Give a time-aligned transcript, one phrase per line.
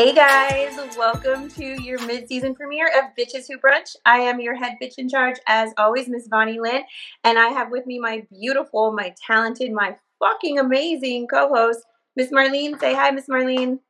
[0.00, 3.96] Hey guys, welcome to your mid-season premiere of Bitches Who Brunch.
[4.06, 6.84] I am your head bitch in charge, as always, Miss Vonnie Lynn,
[7.22, 11.80] and I have with me my beautiful, my talented, my fucking amazing co-host,
[12.16, 12.80] Miss Marlene.
[12.80, 13.80] Say hi, Miss Marlene.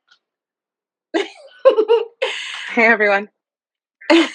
[1.15, 1.23] hey
[2.75, 3.29] everyone.
[4.11, 4.27] Girl,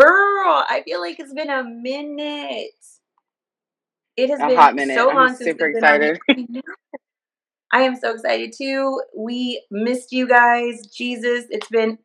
[0.00, 2.70] I feel like it's been a minute.
[4.16, 4.94] It has a been hot minute.
[4.94, 6.18] so I'm long super since on excited.
[7.72, 9.02] I am so excited too.
[9.16, 10.86] We missed you guys.
[10.86, 11.98] Jesus, it's been.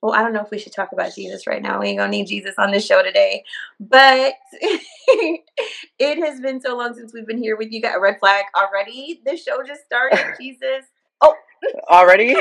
[0.00, 1.80] Well, I don't know if we should talk about Jesus right now.
[1.80, 3.44] We ain't gonna need Jesus on this show today.
[3.78, 7.82] But it has been so long since we've been here with you.
[7.82, 9.20] Got a red flag already.
[9.24, 10.18] The show just started.
[10.40, 10.86] Jesus.
[11.20, 11.34] Oh,
[11.90, 12.34] Already?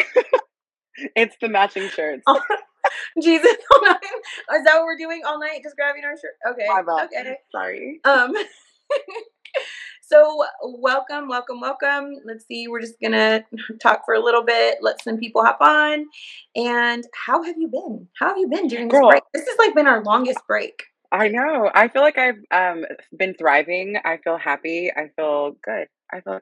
[1.16, 2.24] it's the matching shirts.
[2.26, 2.42] Oh,
[3.22, 3.52] Jesus.
[3.52, 5.62] Is that what we're doing all night?
[5.64, 6.34] Just grabbing our shirt?
[6.52, 6.66] Okay.
[7.06, 7.38] Okay.
[7.52, 8.00] Sorry.
[8.04, 8.34] Um,
[10.12, 12.16] so welcome, welcome, welcome.
[12.26, 12.68] Let's see.
[12.68, 13.46] We're just gonna
[13.82, 14.80] talk for a little bit.
[14.82, 16.06] Let some people hop on.
[16.56, 18.08] And how have you been?
[18.20, 19.10] How have you been during this Girl.
[19.10, 19.24] break?
[19.34, 20.84] This has like been our longest break.
[21.12, 21.70] I know.
[21.74, 22.86] I feel like I've um
[23.18, 23.98] been thriving.
[24.04, 24.92] I feel happy.
[24.96, 25.88] I feel good.
[26.12, 26.40] I feel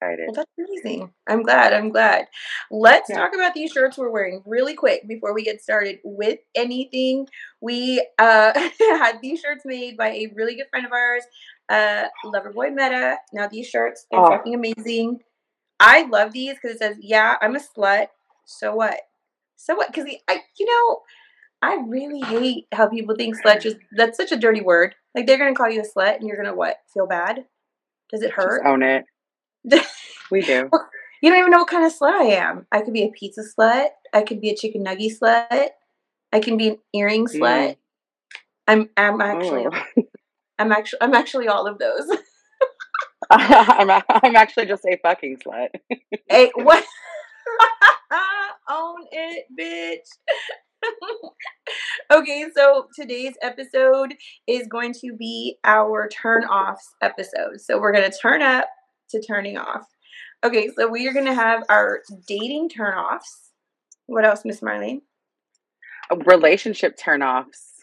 [0.00, 0.26] excited.
[0.26, 1.12] Well, that's amazing.
[1.28, 1.72] I'm glad.
[1.72, 2.26] I'm glad.
[2.70, 3.16] Let's Yeah.
[3.16, 7.26] talk about these shirts we're wearing really quick before we get started with anything.
[7.60, 11.24] We uh, had these shirts made by a really good friend of ours,
[11.68, 13.16] uh, Loverboy Meta.
[13.32, 14.28] Now these shirts, they're Oh.
[14.28, 15.20] fucking amazing.
[15.80, 18.08] I love these because it says, "Yeah, I'm a slut."
[18.44, 19.00] So what?
[19.56, 19.88] So what?
[19.92, 21.02] Because I, you know,
[21.62, 24.94] I really hate how people think slut just that's such a dirty word.
[25.14, 26.76] Like they're gonna call you a slut, and you're gonna what?
[26.92, 27.44] Feel bad?
[28.10, 28.66] Does it Just hurt?
[28.66, 29.04] own it.
[30.30, 30.70] We do.
[31.22, 32.66] You don't even know what kind of slut I am.
[32.72, 33.88] I could be a pizza slut.
[34.12, 35.68] I could be a chicken nugget slut.
[36.32, 37.40] I can be an earring slut.
[37.70, 37.76] Mm.
[38.66, 39.70] I'm I'm actually Ooh.
[40.58, 42.08] I'm actually I'm actually all of those.
[43.30, 45.68] I'm, a- I'm actually just a fucking slut.
[46.28, 46.84] hey, what?
[48.70, 50.08] Own it, bitch.
[52.12, 54.14] okay, so today's episode
[54.46, 57.60] is going to be our turn offs episode.
[57.60, 58.66] So we're gonna turn up
[59.10, 59.86] to turning off.
[60.44, 63.50] Okay, so we are gonna have our dating turn offs.
[64.06, 65.00] What else, Miss Marlene?
[66.26, 67.73] Relationship turnoffs.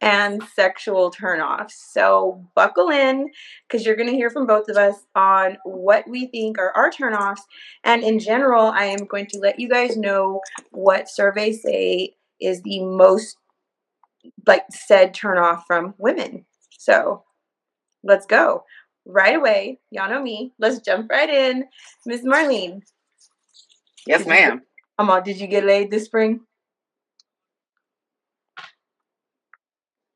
[0.00, 1.72] And sexual turnoffs.
[1.92, 3.30] So buckle in
[3.66, 6.90] because you're going to hear from both of us on what we think are our
[6.90, 7.42] turnoffs.
[7.82, 10.40] And in general, I am going to let you guys know
[10.70, 13.36] what surveys say is the most
[14.46, 16.46] like said turnoff from women.
[16.78, 17.24] So
[18.02, 18.64] let's go.
[19.06, 20.52] Right away, y'all know me.
[20.58, 21.66] Let's jump right in.
[22.06, 22.80] Miss Marlene.
[24.06, 24.62] Yes, ma'am.
[24.98, 26.40] Come on, did you get laid this spring?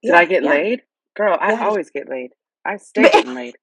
[0.02, 0.50] Did I get yeah.
[0.50, 0.82] laid?
[1.16, 1.66] Girl, I Yeah.
[1.66, 2.32] always get laid.
[2.64, 3.56] I stay getting laid.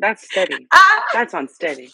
[0.00, 0.66] That's steady.
[0.72, 1.04] Ah!
[1.12, 1.90] That's on steady.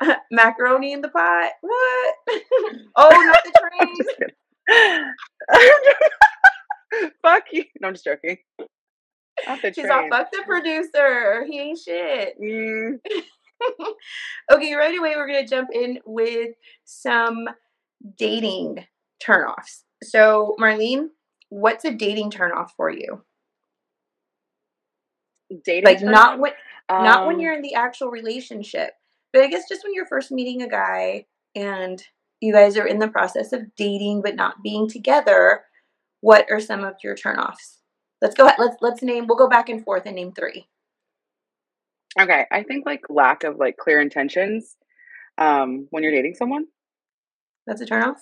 [0.30, 1.52] macaroni in the pot.
[1.60, 2.14] What?
[2.96, 5.06] oh, not the train.
[7.22, 7.64] Fuck you.
[7.80, 8.38] No, I'm just joking.
[9.46, 11.44] Not the She's all fuck the producer.
[11.46, 12.40] He ain't shit.
[12.40, 12.98] Mm,
[14.52, 16.50] okay, right away we're gonna jump in with
[16.84, 17.46] some
[18.16, 18.86] dating
[19.24, 19.82] turnoffs.
[20.02, 21.08] So, Marlene,
[21.48, 23.22] what's a dating turnoff for you?
[25.64, 26.52] dating Like turn not when
[26.98, 28.94] not when Um, you're in the actual relationship,
[29.32, 32.02] but I guess just when you're first meeting a guy and
[32.40, 35.64] you guys are in the process of dating but not being together.
[36.20, 37.78] What are some of your turnoffs?
[38.20, 38.46] Let's go.
[38.46, 38.56] ahead.
[38.58, 39.26] Let's let's name.
[39.26, 40.68] We'll go back and forth and name three.
[42.18, 44.76] Okay, I think like lack of like clear intentions
[45.38, 46.66] um when you're dating someone.
[47.66, 48.16] That's a turnoff.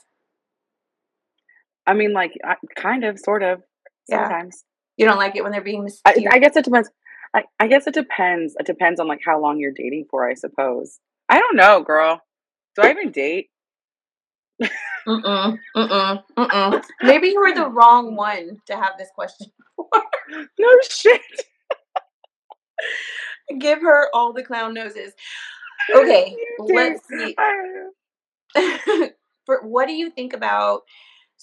[1.87, 3.63] I mean like I, kind of sort of
[4.09, 4.29] Yeah.
[4.29, 4.65] sometimes.
[4.97, 6.33] You don't like it when they're being I, mysterious.
[6.33, 6.91] I guess it depends.
[7.35, 8.55] I, I guess it depends.
[8.59, 11.01] It depends on like how long you're dating for, I suppose.
[11.29, 12.21] I don't know, girl.
[12.77, 13.49] Do I even date?
[15.07, 16.85] Mm-mm, mm-mm, mm-mm.
[17.03, 19.49] Maybe you were the wrong one to have this question.
[19.77, 19.89] For.
[20.59, 21.21] no shit.
[23.59, 25.13] Give her all the clown noses.
[25.95, 27.37] Okay, let's see.
[29.45, 30.83] For what do you think about?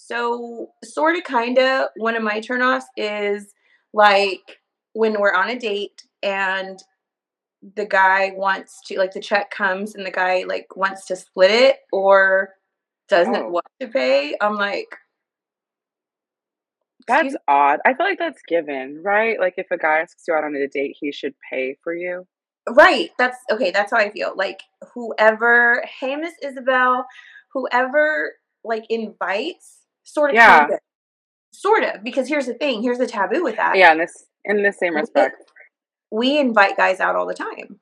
[0.06, 1.88] So, sort of, kind of.
[1.96, 3.52] One of my turnoffs is
[3.94, 4.58] like
[4.94, 6.78] when we're on a date and
[7.76, 11.50] the guy wants to like the check comes and the guy like wants to split
[11.52, 12.50] it or
[13.08, 13.48] doesn't Oh.
[13.50, 14.34] want to pay.
[14.40, 14.88] I'm like,
[17.06, 17.80] That's odd.
[17.84, 19.38] I feel like that's given, right?
[19.38, 22.26] Like if a guy asks you out on a date, he should pay for you.
[22.68, 23.10] Right.
[23.18, 23.70] That's okay.
[23.72, 24.34] That's how I feel.
[24.36, 24.60] Like
[24.94, 27.06] whoever, hey Miss Isabel,
[27.52, 28.32] whoever
[28.64, 30.58] like invites, sort of, Yeah.
[30.60, 30.78] kind of,
[31.52, 32.02] sort of.
[32.02, 32.82] Because here's the thing.
[32.82, 33.76] Here's the taboo with that.
[33.76, 35.36] Yeah, in this in the same respect.
[36.10, 37.80] We invite guys out all the time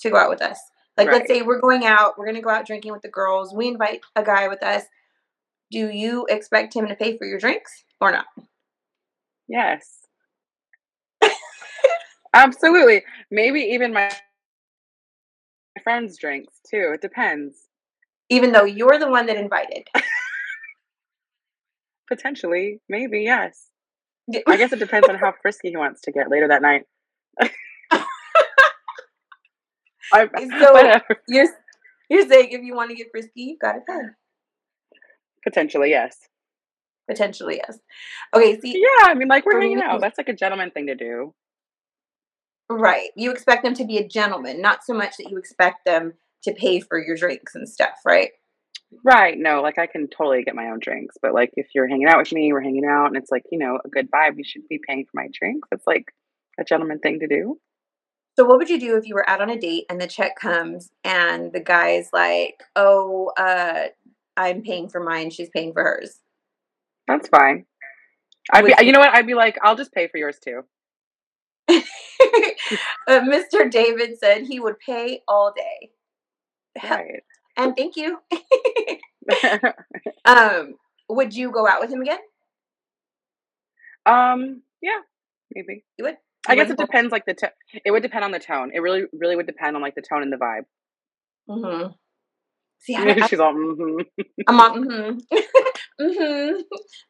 [0.00, 0.60] to go out with us.
[0.96, 1.14] Like, Right.
[1.18, 3.54] let's say we're going out, we're going to go out drinking with the girls.
[3.54, 4.84] We invite a guy with us.
[5.70, 8.26] Do you expect him to pay for your drinks or not?
[9.48, 10.00] Yes.
[12.34, 13.02] Absolutely.
[13.30, 14.10] Maybe even my
[15.76, 16.92] my friends' drinks too.
[16.94, 17.56] It depends.
[18.30, 19.86] Even though you're the one that invited.
[22.16, 22.80] Potentially.
[22.88, 23.68] Maybe, yes.
[24.46, 26.82] I guess it depends on how frisky he wants to get later that night.
[30.12, 30.26] I,
[30.60, 31.04] So- whatever.
[31.28, 31.48] you're
[32.10, 34.00] you're saying if you want to get frisky, you've got to pay.
[35.42, 36.18] Potentially, yes.
[37.08, 37.78] Potentially, yes.
[38.34, 40.00] Okay, see, Yeah, I mean, like we're hanging out.
[40.00, 41.34] That's like a gentleman thing to do.
[42.70, 43.08] right.
[43.16, 46.12] You expect them to be a gentleman, not so much that you expect them
[46.44, 48.30] to pay for your drinks and stuff, right?
[49.04, 49.38] Right.
[49.38, 52.18] No, like I can totally get my own drinks, but like if you're hanging out
[52.18, 54.36] with me, we're hanging out, and it's like you know a good vibe.
[54.36, 55.68] You should be paying for my drinks.
[55.72, 56.12] It's like
[56.60, 57.58] a gentleman thing to do.
[58.38, 60.36] So what would you do if you were out on a date and the check
[60.36, 63.86] comes and the guy's like, "Oh, uh,
[64.36, 66.20] I'm paying for mine, she's paying for hers."
[67.08, 67.66] That's fine.
[68.52, 69.14] I'd be, you- you know what?
[69.14, 70.62] I'd be like, I'll just pay for yours too.
[71.68, 71.80] uh,
[73.08, 73.70] Mr.
[73.70, 75.90] David said he would pay all day.
[76.82, 77.22] Right.
[77.56, 78.18] And thank you.
[80.24, 80.74] um,
[81.08, 82.18] would you go out with him again?
[84.06, 84.62] um.
[84.80, 85.00] Yeah.
[85.54, 85.84] Maybe.
[85.98, 86.16] You would.
[86.48, 87.12] I guess it depends.
[87.12, 87.52] Like the to-
[87.84, 88.72] it would depend on the tone.
[88.74, 90.64] It really, really would depend on like the tone and the vibe.
[91.48, 91.94] Mhm.
[92.80, 93.52] See, I, I, She's all.
[93.52, 94.00] hmm
[94.48, 94.84] I'm on.
[94.84, 95.36] Mm-hmm.
[96.02, 96.60] mm-hmm.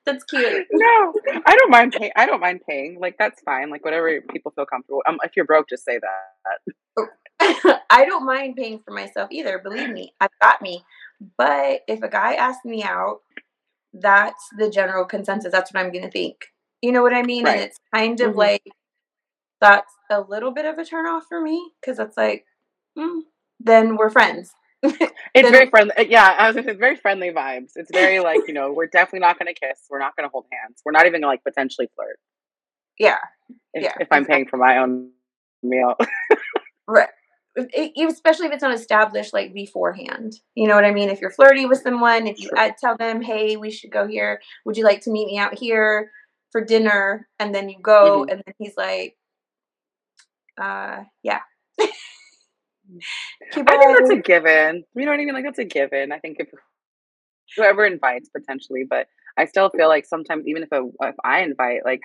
[0.04, 0.66] That's cute.
[0.70, 1.14] No,
[1.46, 2.12] I don't mind paying.
[2.14, 2.98] I don't mind paying.
[3.00, 3.70] Like that's fine.
[3.70, 5.02] Like whatever people feel comfortable.
[5.08, 6.74] Um, if you're broke, just say that.
[7.90, 9.58] I don't mind paying for myself either.
[9.58, 10.84] Believe me, I've got me.
[11.38, 13.20] But if a guy asks me out,
[13.92, 15.52] that's the general consensus.
[15.52, 16.46] That's what I'm going to think.
[16.80, 17.44] You know what I mean?
[17.44, 17.54] Right.
[17.54, 18.36] And it's kind of Mhm.
[18.38, 18.62] like
[19.60, 22.44] that's a little bit of a turn off for me because it's like,
[22.98, 23.20] mm,
[23.60, 24.52] then we're friends.
[25.34, 25.92] It's very friendly.
[25.96, 26.56] uh, Yeah, I was.
[26.56, 27.72] gonna say, It's very friendly vibes.
[27.76, 29.86] It's very like you know we're definitely not going to kiss.
[29.88, 30.82] We're not going to hold hands.
[30.84, 32.18] We're not even going to like potentially flirt.
[32.98, 33.18] Yeah,
[33.72, 35.10] If, Yeah, if I'm paying for my own
[35.62, 35.94] meal.
[36.88, 37.08] right.
[37.54, 40.40] It, especially if it's not established like beforehand.
[40.54, 41.10] You know what I mean?
[41.10, 42.75] If you're flirty with someone, if you Sure.
[42.81, 44.40] Tell them, "Hey, we should go here.
[44.64, 46.10] Would you like to meet me out here
[46.50, 48.32] for dinner?" And then you go, Mhm.
[48.32, 49.16] and then he's like,
[50.58, 51.40] "Uh, yeah."
[53.52, 54.84] Keep I think that's a given.
[54.94, 55.34] You know what I mean?
[55.34, 56.12] Like that's a given.
[56.12, 56.49] I think if
[57.56, 59.06] whoever invites potentially, but
[59.37, 62.00] I still feel like sometimes even if a, if I invite, like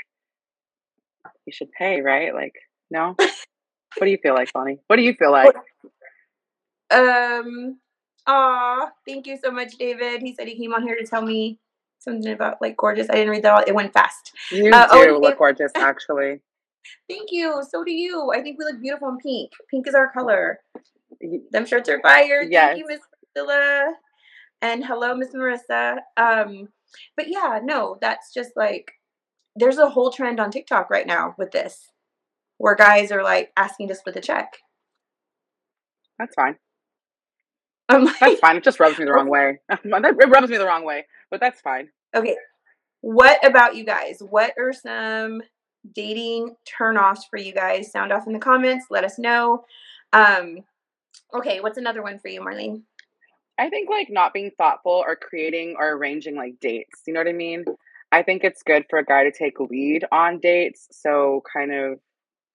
[1.46, 2.34] you should pay, right?
[2.34, 2.54] Like
[2.92, 3.16] no.
[3.98, 4.80] What do you feel like, Vonnie?
[4.88, 5.56] What do you feel like?
[6.92, 7.80] Um.
[8.30, 10.22] Aw, thank you so much, David.
[10.22, 11.60] He said he came on here to tell me
[12.00, 13.10] something about like gorgeous.
[13.10, 13.64] I didn't read that all.
[13.66, 14.34] It went fast.
[14.52, 16.42] You Uh, do oh, look if- gorgeous, actually.
[17.10, 17.64] Thank you.
[17.70, 18.32] So do you.
[18.34, 19.52] I think we look beautiful in pink.
[19.70, 20.60] Pink is our color.
[21.52, 22.44] Them shirts are fire.
[22.44, 22.70] Yes.
[22.76, 23.00] Thank you, Miss
[23.34, 23.94] Priscilla.
[24.62, 25.98] And hello, Miss Marissa.
[26.18, 26.70] Um,
[27.16, 28.92] but yeah, no, that's just like
[29.56, 31.92] there's a whole trend on TikTok right now with this,
[32.58, 34.58] where guys are like asking to split the check.
[36.20, 36.56] That's fine.
[37.90, 38.58] I'm like, That's fine.
[38.58, 39.60] It just rubs me the wrong way.
[39.70, 41.90] it rubs me the wrong way, but that's fine.
[42.16, 42.36] okay.
[43.02, 44.18] What about you guys?
[44.28, 45.42] What are some
[45.94, 47.92] dating turnoffs for you guys?
[47.92, 48.88] Sound off in the comments.
[48.90, 49.64] Let us know.
[50.12, 50.60] Um,
[51.34, 52.82] okay, what's another one for you, Marlene?
[53.60, 57.04] I think like not being thoughtful or creating or arranging like dates.
[57.06, 57.66] You know what I mean?
[58.12, 60.88] I think it's good for a guy to take lead on dates.
[60.92, 62.00] So kind of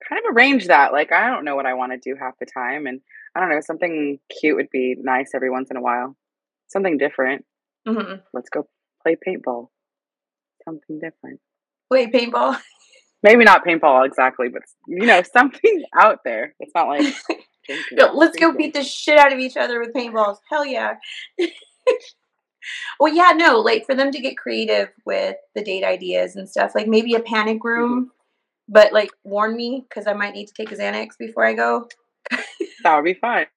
[0.09, 0.93] kind of arrange that.
[0.93, 3.01] Like I don't know what I want to do half the time and
[3.35, 6.17] I don't know, something cute would be nice every once in a while.
[6.69, 7.45] Something different.
[7.87, 8.69] hmm Let's go
[9.03, 9.69] play paintball.
[10.65, 11.41] Something different.
[11.91, 12.59] Wait, paintball.
[13.23, 16.55] Maybe not paintball exactly, but you know, something out there.
[16.61, 17.15] It's not like
[17.93, 20.39] No, let's go beat the shit out of each other with paintballs.
[20.51, 20.95] Hell yeah.
[22.99, 26.73] well, yeah, no, like for them to get creative with the date ideas and stuff,
[26.75, 28.11] like maybe a panic room,
[28.69, 31.89] but like warn me because I might need to take a Xanax before I go.
[32.85, 33.47] That would be fun.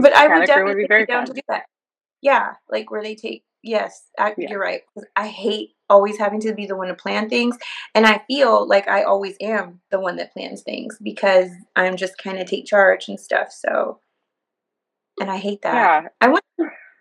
[0.00, 1.34] But I would definitely would be very down fun.
[1.34, 1.64] to do that.
[2.22, 3.42] Yeah, like where they take.
[3.62, 4.50] Yes, I, Yeah.
[4.50, 4.82] you're right.
[5.16, 7.56] I hate always having to be the one to plan things,
[7.94, 12.18] and I feel like I always am the one that plans things because I'm just
[12.18, 13.48] kind of take charge and stuff.
[13.50, 13.98] So,
[15.20, 15.74] and I hate that.
[15.74, 16.08] Yeah.
[16.20, 16.44] I want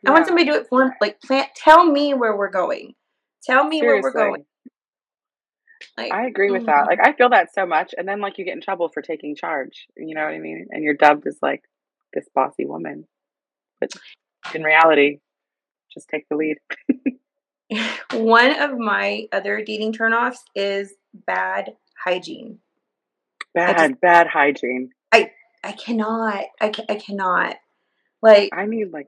[0.06, 0.92] I want somebody to do it for me.
[1.00, 1.46] like plan.
[1.56, 2.96] Tell me where we're going.
[3.44, 4.46] Tell me where we're going.
[5.98, 6.86] Like I agree with that.
[6.86, 9.36] Like I feel that so much, and then like you get in trouble for taking
[9.36, 9.88] charge.
[9.98, 10.68] You know what I mean?
[10.70, 11.63] And you're dubbed as like
[12.13, 13.08] this bossy woman,
[13.80, 13.92] but
[14.54, 15.20] in reality,
[15.92, 16.58] just take the lead.
[18.13, 20.94] One of my other dating turnoffs is
[21.25, 21.74] bad
[22.04, 22.60] hygiene.
[23.54, 24.92] Bad, just- bad hygiene.
[25.12, 25.32] I
[25.63, 26.46] I cannot.
[26.62, 27.56] I, ca- I cannot.
[28.22, 29.08] Like, I need like,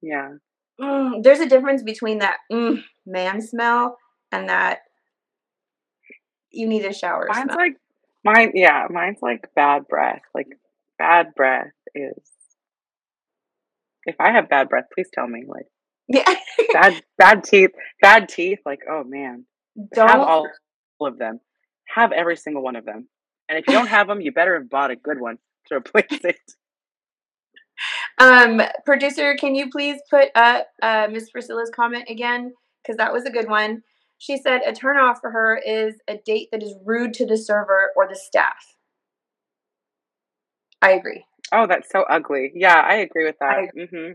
[0.00, 0.32] yeah.
[0.80, 3.98] mm, there's a difference between that mm, man smell
[4.32, 4.80] and that
[6.50, 7.56] you need a shower Mine's smell.
[7.56, 7.76] like,
[8.24, 10.22] mine, yeah, mine's like bad breath.
[10.34, 10.48] Like,
[10.98, 12.22] bad breath is.
[14.04, 15.44] If I have bad breath, please tell me.
[15.46, 15.66] Like,
[16.08, 16.34] yeah.
[16.72, 18.60] bad, bad teeth, bad teeth.
[18.64, 19.44] Like, oh man,
[19.94, 20.48] Don't have all
[21.00, 21.40] of them.
[21.94, 23.08] Have every single one of them.
[23.48, 25.38] And if you don't have them, you better have bought a good one
[25.68, 26.36] to replace it.
[28.18, 32.54] Um, producer, can you please put up uh, Miss Priscilla's comment again?
[32.82, 33.82] Because that was a good one.
[34.18, 37.92] She said a turnoff for her is a date that is rude to the server
[37.96, 38.76] or the staff.
[40.82, 41.24] I agree.
[41.52, 42.52] Oh, that's so ugly.
[42.54, 43.50] Yeah, I agree with that.
[43.58, 44.12] I- hmm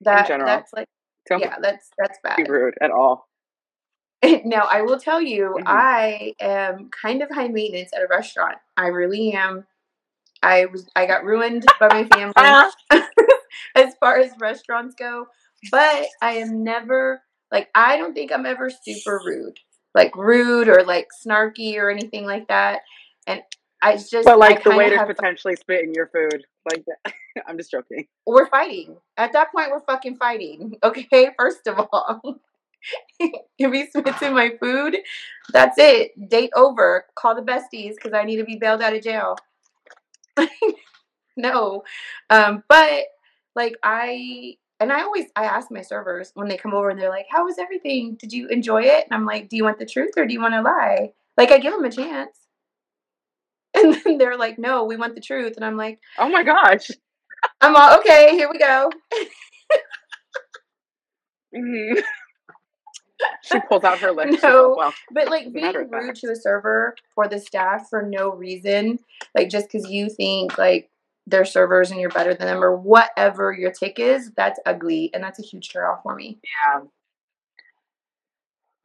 [0.00, 0.46] That general.
[0.46, 0.88] that's like
[1.28, 2.36] Don't yeah, that's that's bad.
[2.36, 3.28] be rude at all.
[4.44, 5.64] now I will tell you, Mhm.
[5.66, 8.58] I am kind of high maintenance at a restaurant.
[8.76, 9.66] I really am.
[10.42, 12.70] I was I got ruined by my family.
[13.74, 15.26] as far as restaurants go.
[15.70, 17.22] But I am never
[17.52, 19.58] like I don't think I'm ever super rude,
[19.94, 22.80] like rude or like snarky or anything like that.
[23.26, 23.42] And
[23.82, 26.44] I just But I like the kinda potentially spit in your food.
[26.70, 26.84] Like
[27.46, 28.06] I'm just joking.
[28.26, 28.96] we're fighting.
[29.16, 30.78] At that point, we're fucking fighting.
[30.84, 32.40] Okay, first of all.
[33.20, 34.96] if he spits in my food,
[35.52, 36.12] that's it.
[36.28, 37.04] Date over.
[37.14, 39.36] Call the besties because I need to be bailed out of jail.
[41.36, 41.84] no,
[42.30, 43.04] um, but
[43.54, 47.08] like I and I always I ask my servers when they come over and they're
[47.10, 48.16] like, "How was everything?
[48.16, 50.40] Did you enjoy it?" And I'm like, "Do you want the truth or do you
[50.40, 52.36] want to lie?" Like I give them a chance,
[53.74, 56.90] and then they're like, "No, we want the truth," and I'm like, Oh my gosh.
[57.60, 58.30] "I'm all okay.
[58.36, 58.90] Here we go."
[61.54, 62.00] hmm
[63.42, 64.42] she pulls out her list.
[64.42, 64.74] No.
[64.76, 68.98] well, But like being rude to a server or the staff for no reason,
[69.34, 70.90] like just because you think like
[71.32, 75.24] they're servers and you're better than them or whatever your tick is, that's ugly and
[75.24, 76.38] that's a huge turn off for me.
[76.44, 76.82] yeah.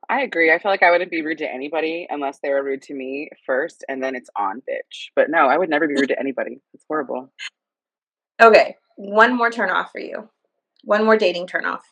[0.10, 0.54] I agree.
[0.54, 3.30] I feel like I wouldn't be rude to anybody unless they were rude to me
[3.46, 5.10] first, and then it's on, bitch.
[5.16, 6.62] But no, I would never be rude to anybody.
[6.74, 7.30] It's horrible.
[8.42, 10.30] Okay, one more turn off for you.
[10.84, 11.84] One more dating turn off.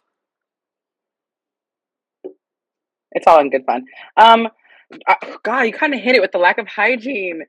[3.12, 3.86] It's all in good fun.
[4.16, 4.48] Um,
[5.44, 7.44] God, you kind of hit it with the lack of hygiene.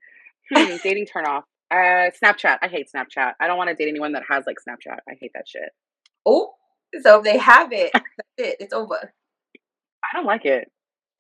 [0.53, 1.45] Hmm, dating turn off.
[1.71, 2.59] Uh, Snapchat.
[2.63, 3.35] I hate Snapchat.
[3.41, 4.99] I don't want to date anyone that has like Snapchat.
[5.09, 5.71] I hate that shit.
[6.27, 6.55] Oh,
[7.03, 8.57] so if they have it, that's it.
[8.61, 9.13] It's over.
[10.05, 10.71] I don't like it.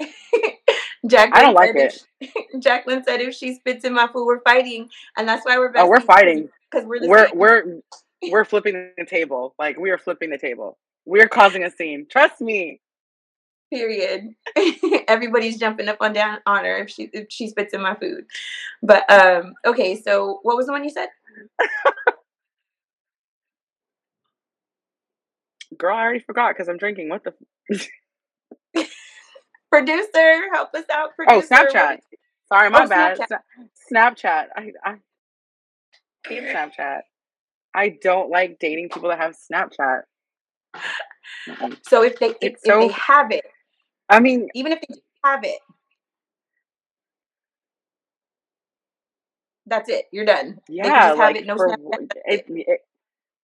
[1.06, 2.00] Jacqueline I don't like it.
[2.22, 5.72] She, Jacqueline said if she spits in my food, we're fighting, and that's why we're
[5.76, 6.48] Oh, we're fighting.
[6.70, 7.38] because we're the We're same.
[7.38, 7.64] we're
[8.30, 9.54] we're flipping the table.
[9.58, 10.78] Like we are flipping the table.
[11.06, 12.06] We're causing a scene.
[12.10, 12.80] Trust me.
[13.72, 14.30] Period.
[15.08, 18.26] Everybody's jumping up on down on her if she if she spits in my food.
[18.82, 21.08] But um okay, so what was the one you said?
[25.78, 27.08] Girl, I already forgot because I'm drinking.
[27.10, 27.34] What the?
[27.72, 27.88] F-
[29.72, 31.16] Producer, help us out.
[31.28, 31.74] oh, Producer.
[31.74, 31.98] What Snapchat.
[32.48, 33.18] Sorry, my Oh, bad.
[33.18, 33.28] Snapchat.
[33.30, 33.42] Sna-
[33.92, 34.46] Snapchat.
[34.56, 34.96] I I
[36.28, 37.00] hate Snapchat.
[37.74, 40.02] I don't like dating people that have Snapchat.
[41.84, 43.44] So if they if, It's if they have it,
[44.08, 44.94] I mean, even if they
[45.24, 45.58] have it,
[49.66, 50.06] that's it.
[50.12, 50.58] You're done.
[50.68, 51.76] Yeah, have like it, no for,
[52.26, 52.80] if, if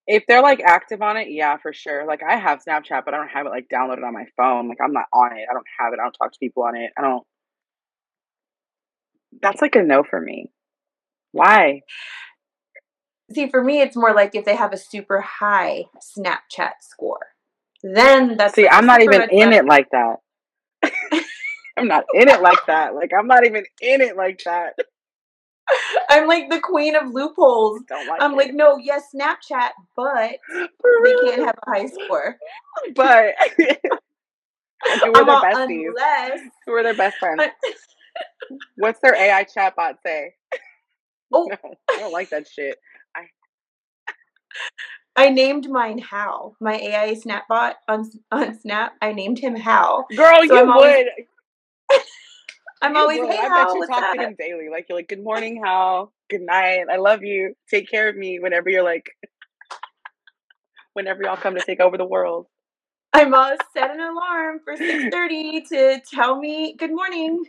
[0.07, 2.07] if they're like active on it, yeah, for sure.
[2.07, 4.69] Like I have Snapchat, but I don't have it like downloaded on my phone.
[4.69, 5.47] Like I'm not on it.
[5.51, 5.99] I don't have it.
[6.01, 6.91] I don't talk to people on it.
[6.97, 7.25] I don't.
[9.41, 10.51] That's like a no for me.
[11.33, 11.81] Why?
[13.33, 15.85] See, for me, it's more like if they have a super high
[16.19, 17.29] Snapchat score,
[17.83, 19.53] then that's See, like I'm not even in flag.
[19.53, 20.17] it like that.
[21.77, 22.95] I'm not in it like that.
[22.95, 24.75] Like I'm not even in it like that.
[26.11, 27.83] I'm like the queen of loopholes.
[27.91, 28.37] Like I'm it.
[28.37, 30.37] like, no, yes, Snapchat, but
[31.03, 32.37] we can't have a high score.
[32.95, 33.35] but
[35.03, 35.89] who are their besties?
[35.89, 37.43] unless Who are their best friends?
[38.77, 40.35] What's their AI chatbot say?
[41.33, 41.47] Oh.
[41.47, 41.57] No,
[41.91, 42.79] I don't like that shit.
[43.17, 43.23] I
[45.31, 46.57] named mine Hal.
[46.61, 50.07] My AI Snapbot on on Snap, I named him Hal.
[50.17, 52.01] Girl, So you I'm always- would.
[52.83, 53.31] I'm You always, would.
[53.31, 54.13] hey I Hal, you talk up?
[54.15, 54.69] to him daily.
[54.71, 56.13] Like you're like, good morning, Hal.
[56.29, 56.87] Good night.
[56.93, 57.55] I love you.
[57.71, 58.41] Take care of me.
[58.41, 59.11] Whenever you're like,
[60.95, 62.47] whenever y'all come to take over the world.
[63.13, 67.45] I must set an alarm for 6:30 to tell me good morning.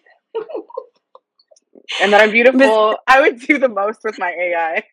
[2.02, 2.98] And that I'm beautiful.
[3.08, 4.84] I would do the most with my AI.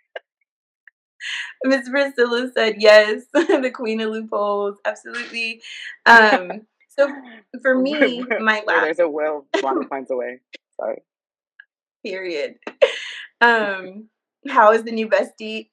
[1.65, 5.63] Miss Priscilla said yes, the queen of loopholes, absolutely.
[6.07, 7.13] Um, so
[7.63, 10.41] for me, my last there's a will, Vonnie finds a way.
[10.77, 11.03] Sorry.
[12.05, 12.57] period.
[13.41, 14.09] Um,
[14.49, 15.69] how is the new bestie?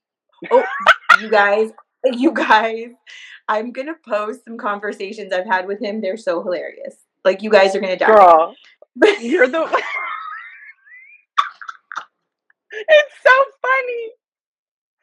[0.52, 0.64] Oh,
[1.22, 1.72] you guys,
[2.06, 2.90] you guys,
[3.48, 6.02] I'm gonna post some conversations I've had with him.
[6.02, 6.96] They're so hilarious.
[7.24, 8.08] Like you guys are gonna die.
[8.08, 8.56] Girl,
[9.22, 9.84] you're the.
[12.72, 14.12] it's so funny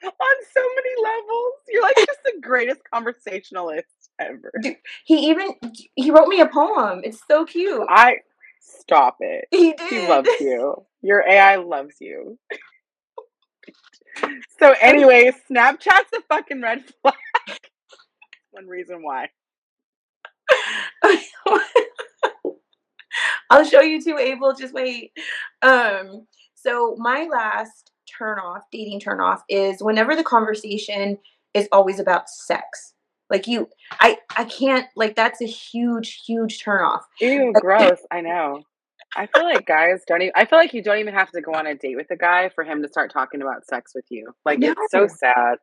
[0.07, 1.53] on so many levels.
[1.69, 3.87] You're like just the greatest conversationalist
[4.19, 4.53] ever.
[4.63, 5.51] Dude, he even
[5.95, 7.01] he wrote me a poem.
[7.05, 7.83] It's so cute.
[7.89, 8.19] I
[8.61, 9.47] stop it.
[9.51, 9.91] He did.
[9.91, 10.85] He loves you.
[11.03, 12.39] Your AI loves you.
[14.61, 17.15] So anyway, Snapchat's a fucking red flag.
[18.53, 19.29] One reason why.
[23.51, 24.55] I'll show you too, Abel.
[24.55, 25.13] Just wait.
[25.63, 31.18] Um, so my last turn off, dating turn off, is whenever the conversation
[31.54, 32.94] is always about sex.
[33.30, 34.87] Like you, I, I can't.
[34.97, 37.04] Like that's a huge, huge turn off.
[37.21, 37.99] Ew, gross.
[38.11, 38.62] I know.
[39.16, 40.33] I feel like guys don't even.
[40.37, 42.50] I feel like you don't even have to go on a date with a guy
[42.54, 44.33] for him to start talking about sex with you.
[44.44, 44.73] Like No.
[44.73, 45.56] it's so sad.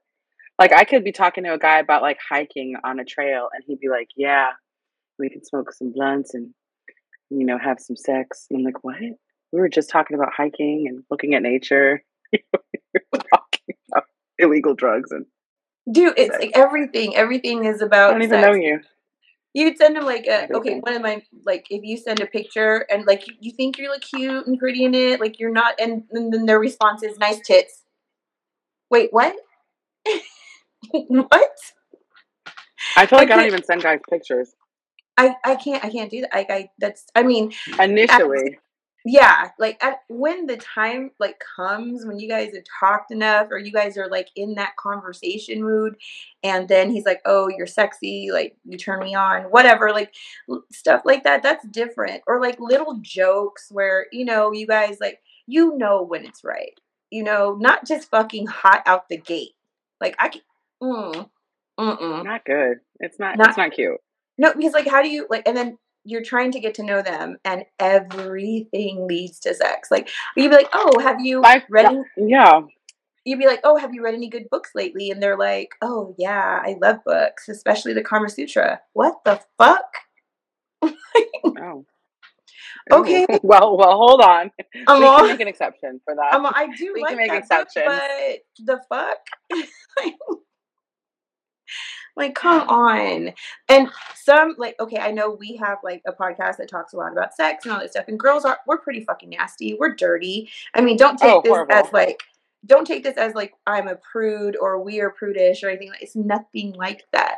[0.58, 3.64] Like I could be talking to a guy about like hiking on a trail, and
[3.68, 4.48] he'd be like, "Yeah,
[5.20, 6.54] we can smoke some blunts and
[7.30, 8.96] you know have some sex." And I'm like, "What?
[9.52, 12.04] We were just talking about hiking and looking at nature.
[13.14, 14.06] Talking about
[14.40, 15.26] illegal drugs, and
[15.92, 16.46] Dude, it's Sex.
[16.46, 17.16] like everything.
[17.16, 18.48] Everything is I about don't even sex.
[18.48, 18.80] know you."
[19.54, 20.80] You'd send him like a okay.
[20.80, 23.90] One of my like if you send a picture and like you, you think you
[23.90, 27.18] look cute and pretty in it, like you're not, and, and then their response is
[27.18, 27.84] nice tits.
[28.90, 29.36] Wait, what?
[30.92, 31.52] what?
[32.96, 34.54] I feel like I don't can't- even send guys pictures
[35.18, 36.34] I I can't I can't do that.
[36.34, 38.58] Like I that's I mean initially.
[39.06, 43.58] Yeah like at, when the time like comes when you guys have talked enough or
[43.58, 45.96] you guys are like in that conversation mood
[46.44, 50.14] and then he's like oh you're sexy like you turn me on whatever like
[50.72, 55.20] stuff like that that's different or like little jokes where you know you guys like
[55.48, 59.54] you know when it's right you know not just fucking hot out the gate
[60.00, 60.42] like i can
[60.82, 61.30] mm,
[61.80, 62.24] mm-mm.
[62.24, 62.80] Not good.
[63.00, 63.38] It's not.
[63.38, 63.98] Not- it's not cute.
[64.38, 67.02] No, because like how do you like and then you're trying to get to know
[67.02, 69.90] them and everything leads to sex.
[69.92, 72.62] Like you'd be like, Oh, have you I- read Yeah.
[73.26, 75.12] you'd be like, Oh, have you read any good books lately?
[75.12, 78.82] And they're like, Oh yeah, I love books, especially the Kama Sutra.
[78.94, 79.86] What the fuck?
[80.84, 81.86] Oh.
[82.92, 83.28] Okay.
[83.44, 84.50] Well, well, hold on.
[84.88, 86.34] I'm we can make an exception for that.
[86.34, 89.18] Um, I do We like can make that book, but the fuck?
[92.16, 93.32] like, come on.
[93.70, 97.12] And some like, okay, I know we have like a podcast that talks a lot
[97.12, 99.76] about sex and all that stuff, and girls are we're pretty fucking nasty.
[99.80, 100.50] We're dirty.
[100.74, 101.74] I mean, don't take Oh, this horrible.
[101.76, 102.22] as like
[102.66, 105.92] don't take this as like I'm a prude or we are prudish or anything.
[106.00, 107.38] It's nothing like that.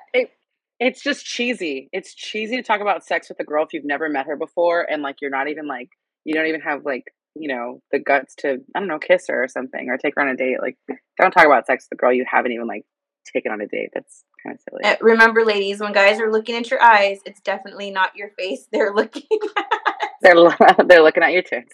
[0.80, 1.88] it's just cheesy.
[1.94, 4.82] It's cheesy to talk about sex with a girl if you've never met her before
[4.90, 5.90] and like you're not even like
[6.26, 7.06] you don't even have like
[7.36, 10.22] you know the guts to I don't know kiss her or something or take her
[10.22, 10.58] on a date.
[10.62, 10.78] Like
[11.20, 12.84] don't talk about sex with a girl you haven't even like
[13.32, 13.90] taken on a date.
[13.94, 14.84] That's kind of silly.
[14.84, 18.68] Uh, remember, ladies, when guys are looking at your eyes, it's definitely not your face
[18.72, 19.24] they're looking
[19.58, 20.10] at.
[20.22, 20.36] They're
[20.88, 21.74] they're looking at your tits.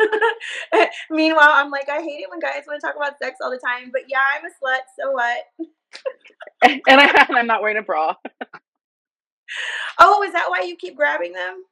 [1.10, 3.58] Meanwhile, I'm like, I hate it when guys want to talk about sex all the
[3.58, 5.44] time, but yeah, I'm a slut, so what?
[6.62, 8.14] and I and I'm not wearing a bra.
[9.98, 11.64] Oh, is that why you keep grabbing them?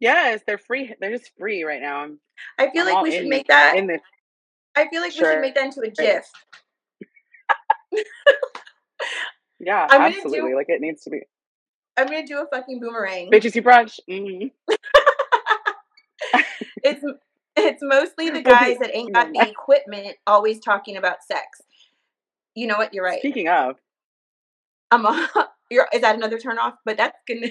[0.00, 0.92] Yes, they're free.
[1.00, 2.00] They're just free right now.
[2.00, 2.18] I'm
[2.58, 3.74] I feel I'm like we should make that.
[4.74, 6.24] I feel like we should make that into a GIF.
[9.60, 10.54] Yeah, I'm gonna do- absolutely.
[10.54, 11.20] Like it needs to be.
[11.96, 13.30] I'm gonna do a fucking boomerang.
[13.30, 13.98] Bitches, you brunch.
[14.08, 14.46] hmm
[16.84, 17.04] It's
[17.56, 21.60] it's mostly the guys that ain't got the equipment always talking about sex.
[22.54, 22.92] You know what?
[22.92, 23.20] You're right.
[23.20, 23.76] Speaking of,
[24.90, 25.28] I'm a,
[25.70, 26.74] you're, is that another turn off?
[26.84, 27.50] But that's gonna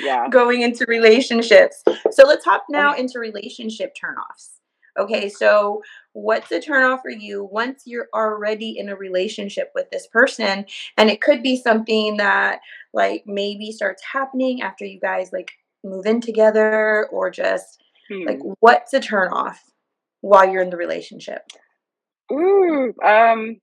[0.00, 0.28] yeah.
[0.30, 1.82] going into relationships.
[2.10, 3.02] So let's hop now Okay.
[3.02, 4.57] into relationship turnoffs.
[4.98, 5.82] Okay, so
[6.12, 10.66] what's a turnoff for you once you're already in a relationship with this person?
[10.96, 12.60] And it could be something that
[12.92, 15.52] like maybe starts happening after you guys like
[15.84, 18.24] move in together or just Hmm.
[18.26, 19.56] like what's a turnoff
[20.22, 21.42] while you're in the relationship?
[22.32, 23.60] Ooh, um,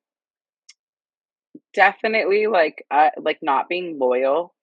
[1.74, 4.54] definitely like uh, like not being loyal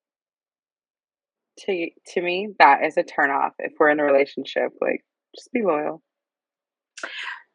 [1.61, 2.49] to to me.
[2.59, 3.53] That is a turn off.
[3.59, 5.05] If we're in a relationship, like
[5.35, 6.03] just be loyal.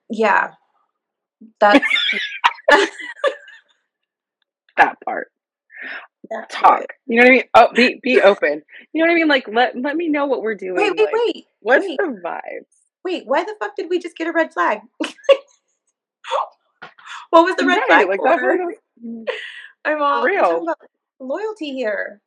[0.10, 0.52] Yeah.
[1.60, 1.86] That's
[4.78, 5.30] That part.
[6.30, 6.62] that's Talk.
[6.62, 6.88] it.
[7.08, 7.44] You know what I mean?
[7.56, 8.62] Oh, be be open.
[8.94, 9.28] You know what I mean?
[9.28, 10.76] Like let let me know what we're doing.
[10.76, 11.46] Wait, wait, like, wait.
[11.62, 11.98] What's wait.
[11.98, 12.66] the vibes?
[13.06, 14.80] Wait, why the fuck did we just get a red flag?
[17.32, 18.24] what was the red Right, flag like for?
[18.24, 18.60] that part
[19.06, 19.26] mm,
[19.86, 20.64] I'm all For we're talking real.
[20.64, 20.78] about
[21.20, 22.22] loyalty here.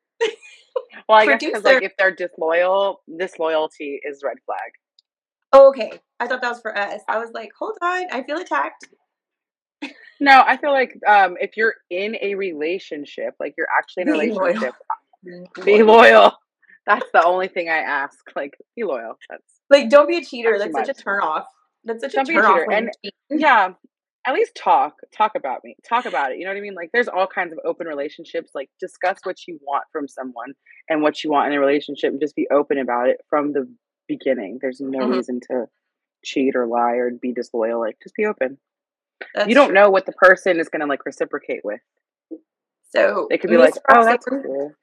[1.08, 4.70] Well, I guess because like if they're disloyal, disloyalty is red flag.
[5.52, 6.00] Okay.
[6.20, 7.00] I thought that was for us.
[7.08, 8.86] I was like, hold on, I feel attacked.
[10.22, 14.12] No, I feel like um, if you're in a relationship, like you're actually in a
[14.12, 14.74] Be relationship,
[15.24, 15.86] Be be loyal.
[16.20, 16.32] loyal.
[16.86, 18.18] That's the only thing I ask.
[18.36, 19.14] Like, be loyal.
[19.30, 20.58] That's Like, don't be a cheater.
[20.58, 21.46] That's such a turn off.
[21.84, 22.58] That's such Don't a turn off.
[22.58, 22.70] cheater.
[22.72, 22.90] And-
[23.30, 23.70] yeah.
[24.26, 24.96] At least talk.
[25.16, 25.74] Talk about me.
[25.88, 26.38] Talk about it.
[26.38, 26.74] You know what I mean?
[26.74, 28.50] Like, there's all kinds of open relationships.
[28.54, 30.52] Like, discuss what you want from someone
[30.90, 33.66] and what you want in a relationship, and just be open about it from the
[34.08, 34.58] beginning.
[34.60, 35.14] There's no Mhm.
[35.16, 35.64] reason to
[36.22, 37.80] cheat or lie or be disloyal.
[37.80, 38.58] Like, just be open.
[39.34, 39.74] That's you don't true.
[39.74, 41.80] know what the person is gonna like reciprocate with.
[42.90, 44.74] So They could be Miss like, "Oh, that's cool."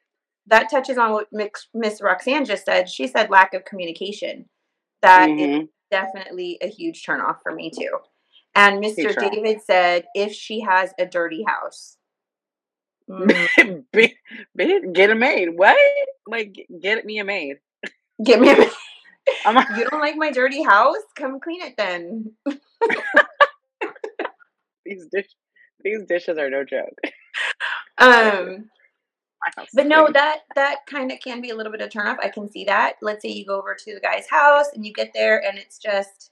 [0.47, 1.27] that touches on what
[1.73, 2.89] Miss Roxanne just said.
[2.89, 4.47] She said lack of communication.
[5.01, 5.69] That is Mhm.
[5.91, 7.99] definitely a huge turnoff for me too.
[8.55, 9.13] And Mr.
[9.15, 11.97] David said if she has a dirty house.
[13.09, 15.49] Mm, get a maid.
[15.55, 15.77] What?
[16.25, 17.59] Like, get me a maid.
[18.23, 18.69] Get me a
[19.45, 20.97] I'm You don't like my dirty house?
[21.15, 22.31] Come clean it then.
[24.85, 25.27] these dish
[25.83, 26.99] these dishes are no joke.
[27.97, 28.69] Um
[29.39, 31.91] My house is But no, that that kind of can be a little bit of
[31.91, 32.17] turn off.
[32.23, 32.95] I can see that.
[33.01, 35.77] Let's say you go over to the guy's house and you get there and it's
[35.77, 36.31] just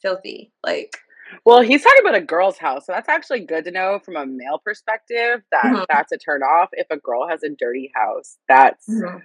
[0.00, 0.52] filthy.
[0.62, 0.96] Like
[1.44, 4.26] Well, he's talking about a girl's house, so that's actually good to know from a
[4.26, 5.42] male perspective.
[5.50, 5.86] That Mhm.
[5.88, 6.70] that's a turn off.
[6.72, 9.22] If a girl has a dirty house, that's Mhm.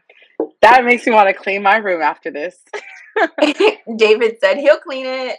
[0.62, 2.64] that makes me want to clean my room after this.
[3.98, 5.38] David said he'll clean it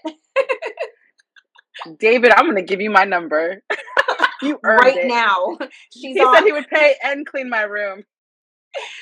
[1.98, 3.62] David, I'm gonna give you my number.
[4.42, 5.08] you right it.
[5.08, 5.58] now.
[5.92, 8.04] She's He said he would pay and clean my room.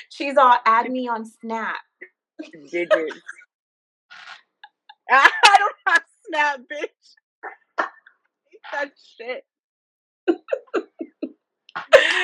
[0.09, 1.77] she's all add me on Snap.
[2.71, 3.17] Digits.
[5.09, 7.22] I don't have Snap, bitch.
[8.71, 9.43] That shit.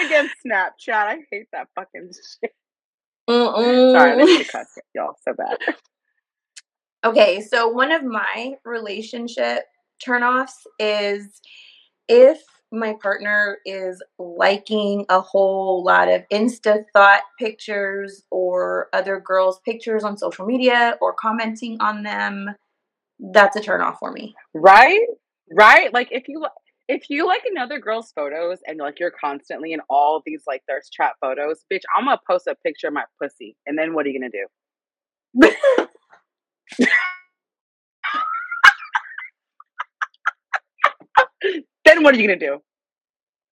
[0.06, 0.94] Against Snapchat.
[0.94, 2.54] I hate that fucking shit.
[3.30, 3.92] Mm-mm.
[3.92, 5.58] Sorry, I didn't cuss y'all so bad.
[7.06, 9.64] Okay, so one of my relationship
[10.06, 11.40] turnoffs is
[12.08, 19.60] if my partner is liking a whole lot of Insta thought pictures or other girls'
[19.66, 22.50] pictures on social media or commenting on them,
[23.20, 24.36] that's a turnoff for me.
[24.54, 25.00] Right?
[25.52, 25.94] Right?
[25.94, 26.46] Like if you
[26.88, 30.92] if you like another girl's photos and like you're constantly in all these like thirst
[30.94, 33.56] trap photos, bitch, I'm gonna post a picture of my pussy.
[33.66, 34.48] And then what are you gonna do?
[41.86, 42.60] Then what are you gonna do?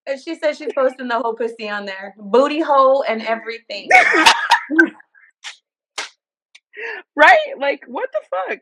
[0.06, 3.88] And she says she's posting the whole pussy on there, booty hole and everything.
[7.16, 7.38] right?
[7.58, 8.60] Like what the fuck?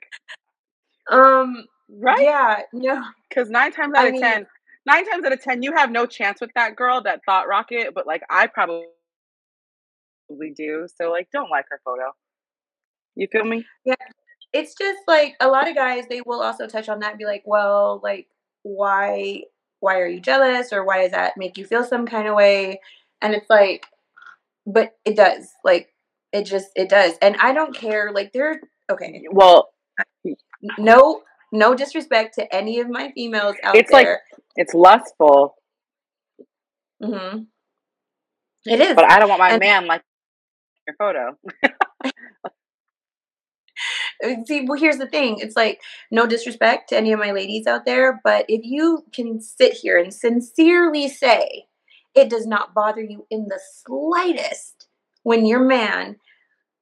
[1.18, 2.22] Um, Right?
[2.22, 4.46] yeah, no, Because nine times out I of mean- ten,
[4.86, 7.94] nine times out of ten, you have no chance with that girl, that thought rocket.
[7.94, 8.86] But like, I probably
[10.56, 10.86] do.
[11.00, 12.12] So like, don't like her photo.
[13.14, 13.64] You feel me?
[13.84, 13.94] Yeah.
[14.52, 17.24] It's just like a lot of guys they will also touch on that and be
[17.26, 18.26] like well like
[18.62, 19.42] why
[19.80, 22.80] why are you jealous or why does that make you feel some kind of way
[23.20, 23.86] and it's like
[24.66, 25.92] but it does like
[26.32, 29.68] it just it does and i don't care like there okay Well,
[30.78, 31.22] no
[31.56, 33.82] no disrespect to any of my females out there.
[33.82, 34.08] It's like-
[34.56, 35.54] it's lustful,
[37.02, 37.40] hmm
[38.64, 40.02] it is but I don't want my And- man like
[40.86, 41.36] your photo.
[44.46, 45.38] See, well, here's the thing.
[45.40, 49.40] It's like no disrespect to any of my ladies out there, but if you can
[49.42, 51.66] sit here and sincerely say
[52.14, 54.88] it does not bother you in the slightest
[55.22, 56.16] when your man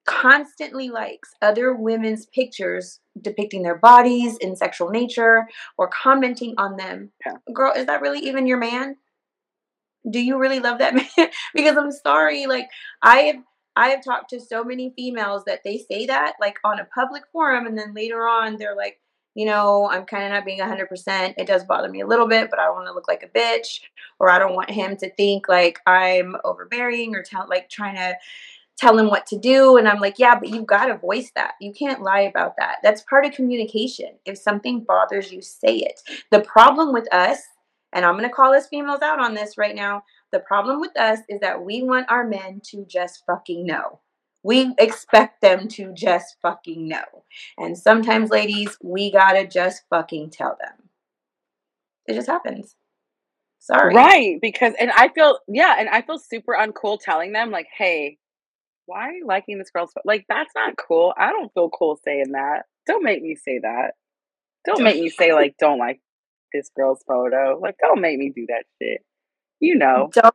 [0.06, 5.46] constantly likes other women's pictures depicting their bodies in sexual nature
[5.78, 7.34] or commenting on them, Yeah.
[7.52, 8.96] girl, is that really even your man?
[10.10, 11.28] Do you really love that man?
[11.54, 12.68] because I'm sorry, like
[13.02, 13.36] I have
[13.76, 17.24] I have talked to so many females that they say that like on a public
[17.32, 19.00] forum, and then later on they're like,
[19.34, 21.34] you know, I'm kind of not being 100%.
[21.38, 23.38] It does bother me a little bit, but I don't want to look like a
[23.38, 23.80] bitch,
[24.20, 28.14] or I don't want him to think like I'm overbearing or tell like trying to
[28.76, 29.76] tell him what to do.
[29.76, 31.54] And I'm like, yeah, but you've got to voice that.
[31.60, 32.76] You can't lie about that.
[32.82, 34.10] That's part of communication.
[34.24, 36.00] If something bothers you, say it.
[36.30, 37.38] The problem with us,
[37.92, 40.02] and I'm going to call us females out on this right now.
[40.32, 44.00] The problem with us is that we want our men to just fucking know.
[44.44, 47.24] We expect them to just fucking know.
[47.56, 50.90] And sometimes, ladies, we gotta just fucking tell them.
[52.06, 52.76] It just happens.
[53.58, 53.94] Sorry.
[53.94, 58.18] Right, because and I feel yeah, and I feel super uncool telling them like, "Hey,
[58.86, 61.14] why are you liking this girl's pho-" like that's not cool.
[61.16, 62.64] I don't feel cool saying that.
[62.86, 63.92] Don't make me say that.
[64.64, 66.00] Don't make me say like don't like
[66.52, 67.58] this girl's photo.
[67.60, 69.02] Like don't make me do that shit.
[69.60, 70.10] You know.
[70.12, 70.34] Don't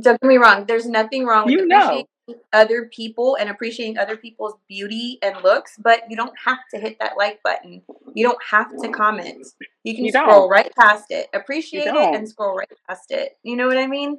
[0.00, 0.64] don't get me wrong.
[0.66, 1.76] There's nothing wrong with You know.
[1.78, 2.06] appreciating
[2.52, 6.98] other people and appreciating other people's beauty and looks, but you don't have to hit
[7.00, 7.82] that like button.
[8.14, 9.46] You don't have to comment.
[9.84, 10.50] You can You scroll don't.
[10.50, 13.36] right past it, appreciate it, and scroll right past it.
[13.42, 14.18] You know what I mean?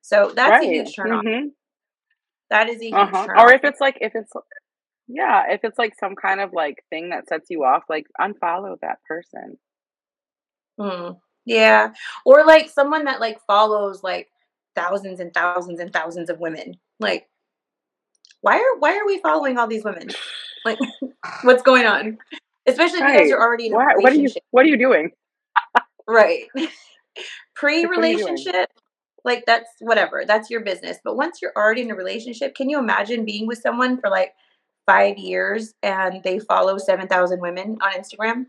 [0.00, 1.24] So that's a huge turn off.
[1.24, 1.48] hmm
[2.52, 3.26] That is a huge Uh-huh.
[3.38, 4.30] Or if it's like if it's
[5.08, 8.76] yeah, if it's like some kind of like thing that sets you off, like unfollow
[8.82, 9.56] that person.
[10.78, 11.92] Mm, yeah.
[12.26, 14.28] Or like someone that like follows like
[14.74, 16.74] thousands and thousands and thousands of women.
[17.00, 17.26] Like
[18.42, 20.10] why are why are we following all these women?
[20.66, 20.78] Like
[21.44, 22.18] what's going on?
[22.66, 25.10] Especially if you're already in a What what are you what are you doing?
[26.06, 26.44] Right.
[28.44, 28.81] Like what
[29.26, 29.46] are you doing?
[29.46, 30.24] Pre-relationship, like that's whatever.
[30.26, 30.98] That's your business.
[31.04, 34.34] But once you're already in a relationship, can you imagine being with someone for like
[34.86, 38.46] 5 years and they follow 7,000 women on Instagram?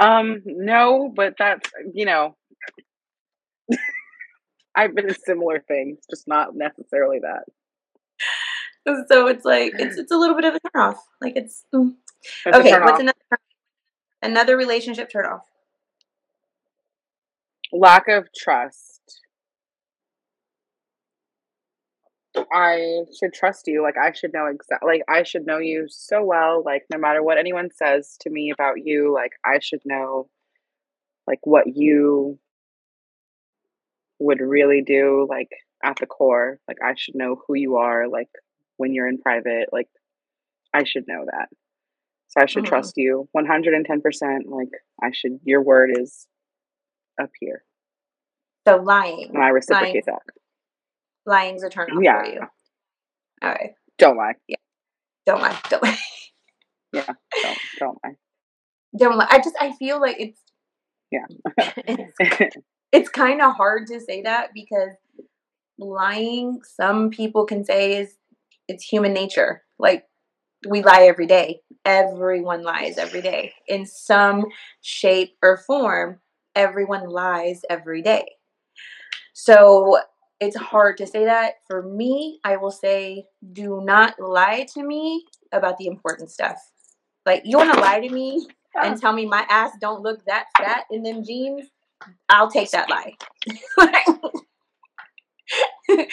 [0.00, 2.36] Um, no, but that's you know,
[4.74, 7.44] I've been in similar things, just not necessarily that.
[9.08, 11.06] So it's like it's it's a little bit of a turn off.
[11.20, 11.94] Like it's mm.
[12.46, 13.18] It's Okay, what's another
[14.22, 15.46] another relationship turn off?
[17.72, 18.89] Lack of trust.
[22.36, 23.82] I should trust you.
[23.82, 24.92] Like I should know exactly.
[24.94, 26.62] Like I should know you so well.
[26.64, 30.28] Like no matter what anyone says to me about you, like I should know,
[31.26, 32.38] like what you
[34.18, 35.26] would really do.
[35.28, 35.50] Like
[35.84, 38.08] at the core, like I should know who you are.
[38.08, 38.28] Like
[38.76, 39.88] when you're in private, like
[40.74, 41.48] I should know that.
[42.28, 42.68] So I should Mhm.
[42.68, 44.46] trust you one hundred and ten percent.
[44.48, 44.70] Like
[45.02, 45.40] I should.
[45.44, 46.26] Your word is
[47.20, 47.64] up here,
[48.66, 49.28] So lying.
[49.34, 50.22] and I Lying reciprocate that.
[51.26, 52.24] Lying's a turn off for Yeah.
[52.26, 52.40] you.
[53.42, 53.72] All right.
[53.98, 54.34] Don't lie.
[54.48, 54.56] Yeah.
[55.26, 55.58] Don't lie.
[55.70, 55.98] Don't lie.
[56.92, 57.06] Yeah.
[57.42, 58.14] Don't don't lie.
[58.96, 59.28] Don't lie.
[59.30, 60.40] I just I feel like it's
[61.10, 61.26] Yeah.
[61.86, 62.56] it's,
[62.92, 64.92] it's kind of hard to say that because
[65.78, 68.16] lying some people can say is
[68.68, 69.62] it's human nature.
[69.78, 70.04] Like
[70.68, 71.60] we lie every day.
[71.84, 74.46] Everyone lies every day in some
[74.82, 76.20] shape or form.
[76.56, 78.26] Everyone lies every day.
[79.32, 79.98] So
[80.40, 81.54] it's hard to say that.
[81.66, 86.58] For me, I will say do not lie to me about the important stuff.
[87.26, 88.46] Like you want to lie to me
[88.82, 91.68] and tell me my ass don't look that fat in them jeans,
[92.28, 93.14] I'll take that lie.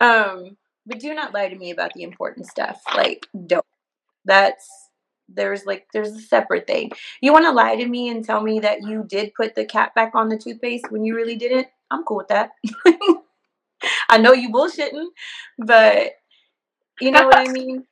[0.00, 2.80] um, but do not lie to me about the important stuff.
[2.94, 3.64] Like don't.
[4.24, 4.68] That's
[5.28, 6.92] there's like there's a separate thing.
[7.20, 9.94] You want to lie to me and tell me that you did put the cap
[9.94, 11.68] back on the toothpaste when you really didn't?
[11.90, 12.50] I'm cool with that.
[14.12, 15.06] I know you bullshitting,
[15.58, 16.12] but
[17.00, 17.84] you know what I mean?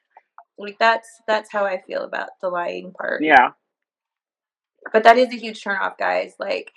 [0.58, 3.22] Like that's that's how I feel about the lying part.
[3.22, 3.50] yeah.
[4.92, 6.34] But that is a huge turnoff, guys.
[6.38, 6.72] Like,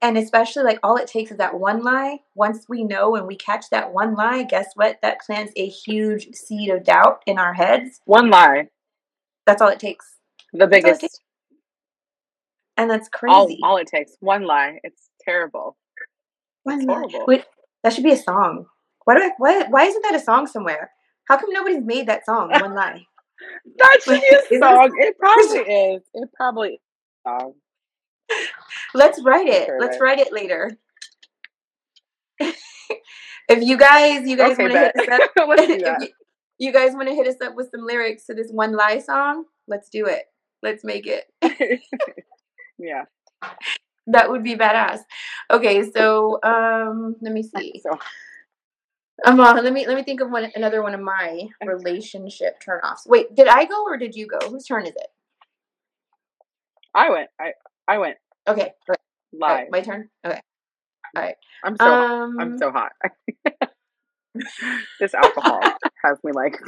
[0.00, 2.18] and especially like all it takes is that one lie.
[2.34, 4.98] Once we know and we catch that one lie, guess what?
[5.02, 8.00] That plants a huge seed of doubt in our heads.
[8.04, 8.68] One lie.
[9.46, 10.16] That's all it takes,
[10.52, 11.00] The biggest.
[11.02, 11.20] takes.
[12.76, 13.60] and that's All, crazy.
[13.62, 14.12] all it takes.
[14.20, 14.78] One lie.
[14.82, 15.76] It's terrible.
[16.64, 17.24] one It's lie.
[17.26, 17.44] Wait,
[17.82, 18.66] that should be a song.
[19.04, 19.30] Why do I?
[19.38, 19.66] Why?
[19.68, 20.90] Why isn't that a song somewhere?
[21.28, 22.50] How come nobody's made that song?
[22.50, 23.02] One lie.
[23.78, 24.90] That should be a song.
[25.00, 25.58] It probably
[25.94, 26.02] is.
[26.14, 26.80] It probably
[27.26, 27.54] song.
[28.94, 29.66] Let's write it.
[29.66, 30.70] sure Let's write it later.
[32.38, 36.08] if you guys, you guys Okay, want to hit us up, if you,
[36.58, 39.44] you guys want to hit us up with some lyrics to this one lie song,
[39.66, 40.22] let's do it.
[40.62, 41.24] Let's make it.
[42.78, 43.04] yeah.
[44.06, 45.00] That would be badass.
[45.52, 47.80] Okay, so um, let me see.
[47.82, 47.98] So
[49.24, 53.06] Um, uh, let me let me think of one another one of my relationship turnoffs.
[53.06, 54.38] Wait, did I go or did you go?
[54.50, 55.06] Whose turn is it?
[56.94, 57.30] I went.
[57.40, 57.52] I
[57.88, 58.16] I went
[58.48, 58.72] Okay,
[59.32, 59.50] live.
[59.58, 60.08] right, my turn.
[60.26, 60.40] Okay.
[61.16, 61.34] All right.
[61.64, 62.92] I'm so Um, I'm so hot.
[65.00, 65.60] this alcohol
[66.04, 66.58] has me like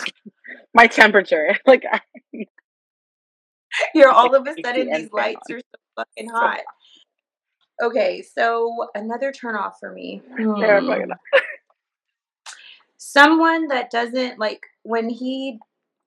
[0.75, 1.57] my temperature.
[1.67, 2.01] Like I,
[3.95, 5.57] You're all of a sudden these lights on.
[5.57, 6.61] are so fucking hot.
[7.83, 10.23] Okay, so another turn off for me.
[10.39, 11.11] Yeah, I'm like, Hmm.
[13.07, 15.59] Someone that doesn't like when he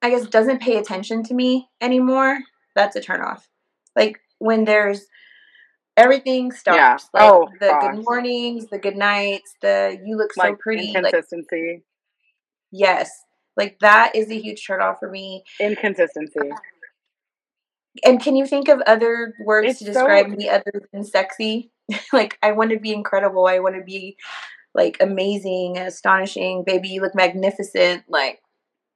[0.02, 2.40] I guess doesn't pay attention to me anymore,
[2.76, 3.48] that's a turn off.
[3.96, 5.06] Like when there's
[5.96, 6.96] everything Yeah.
[6.98, 7.10] stops.
[7.14, 7.96] Like Oh, the gosh.
[7.96, 10.88] good mornings, the good nights, the you look so like pretty.
[10.88, 11.84] Like inconsistency.
[12.72, 13.10] yes.
[13.56, 15.44] Like that is a huge turn off for me.
[15.60, 16.50] Inconsistency.
[18.06, 21.72] And can you think of other words It's to so- describe me other than sexy?
[22.14, 23.46] like I want to be incredible.
[23.48, 24.18] I want to be
[24.74, 26.64] like amazing, astonishing.
[26.66, 28.04] Baby, you look magnificent.
[28.08, 28.40] Like,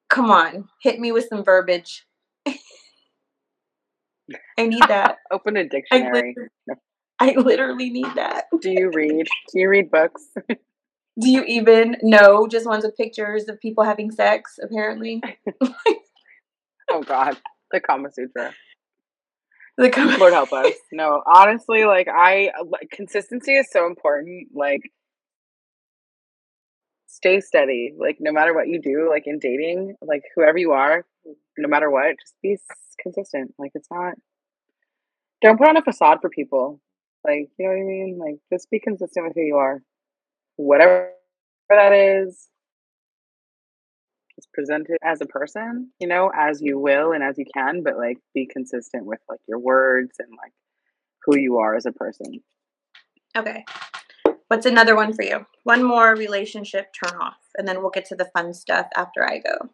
[0.10, 2.06] come on, hit me with some verbiage.
[4.58, 5.18] I need that.
[5.32, 6.36] Open a dictionary.
[6.38, 6.80] literally,
[7.20, 8.46] I literally need that.
[8.62, 9.28] Do you read?
[9.52, 10.24] Do you read books?
[11.20, 14.58] Do you even know just ones with pictures of people having sex?
[14.64, 15.22] Apparently.
[16.90, 17.38] oh God,
[17.72, 18.54] the Kama Sutra.
[19.78, 20.74] The Kama- Lord help us.
[20.92, 24.48] No, honestly, like I like, consistency is so important.
[24.54, 24.82] Like
[27.12, 27.94] stay steady.
[27.98, 31.06] Like no matter what you do, like in dating, like whoever you are,
[31.58, 32.58] no matter what, just be
[33.02, 33.54] consistent.
[33.60, 34.16] Like it's not.
[35.42, 36.80] Don't put on a facade for people.
[37.26, 38.18] Like you know what I mean.
[38.20, 39.82] Like just be consistent with who you are,
[40.56, 41.12] whatever
[41.70, 42.48] that is.
[44.36, 47.84] Just present it as a person, you know, as you will and as you can,
[47.84, 50.54] but like be consistent with like your words and like
[51.26, 52.42] who you are as a person.
[53.36, 53.66] Okay.
[54.52, 55.46] What's another one for you?
[55.64, 59.38] One more relationship turn off, and then we'll get to the fun stuff after I
[59.40, 59.70] go.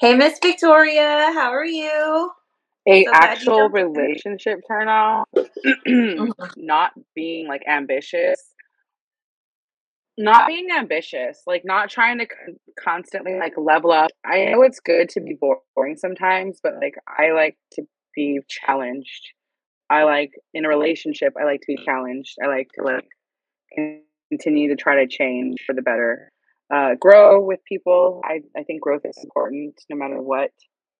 [0.00, 2.32] Hey, Miss Victoria, how are you?
[2.88, 5.28] A So actual relationship turn off,
[5.86, 6.32] Mhm.
[6.56, 8.52] not being like ambitious,
[10.18, 14.10] not being ambitious, like not trying to con- constantly like level up.
[14.26, 15.38] I know it's good to be
[15.76, 17.84] boring sometimes, but like I like to
[18.16, 19.28] be challenged.
[19.90, 22.36] I like in a relationship, I like to be challenged.
[22.42, 23.08] I like to like
[24.30, 26.30] continue to try to change for the better.
[26.72, 28.20] Uh, grow with people.
[28.24, 30.52] I, I think growth is important no matter what.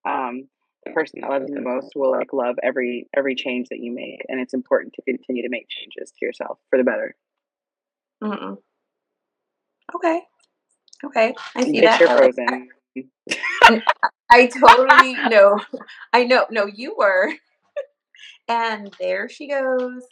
[0.06, 0.48] Um,
[0.84, 3.92] the person that loves you the most will like love every every change that you
[3.94, 7.14] make, and it's important to continue to make changes to yourself for the better.
[8.24, 8.56] Mm-mm.
[9.94, 10.22] Okay.
[11.04, 11.34] Okay.
[11.54, 12.00] I see Bitch, that.
[12.00, 12.68] you're I frozen.
[14.30, 15.60] I totally know.
[16.12, 16.46] I know.
[16.50, 17.32] No, you were.
[18.50, 20.02] And there she goes.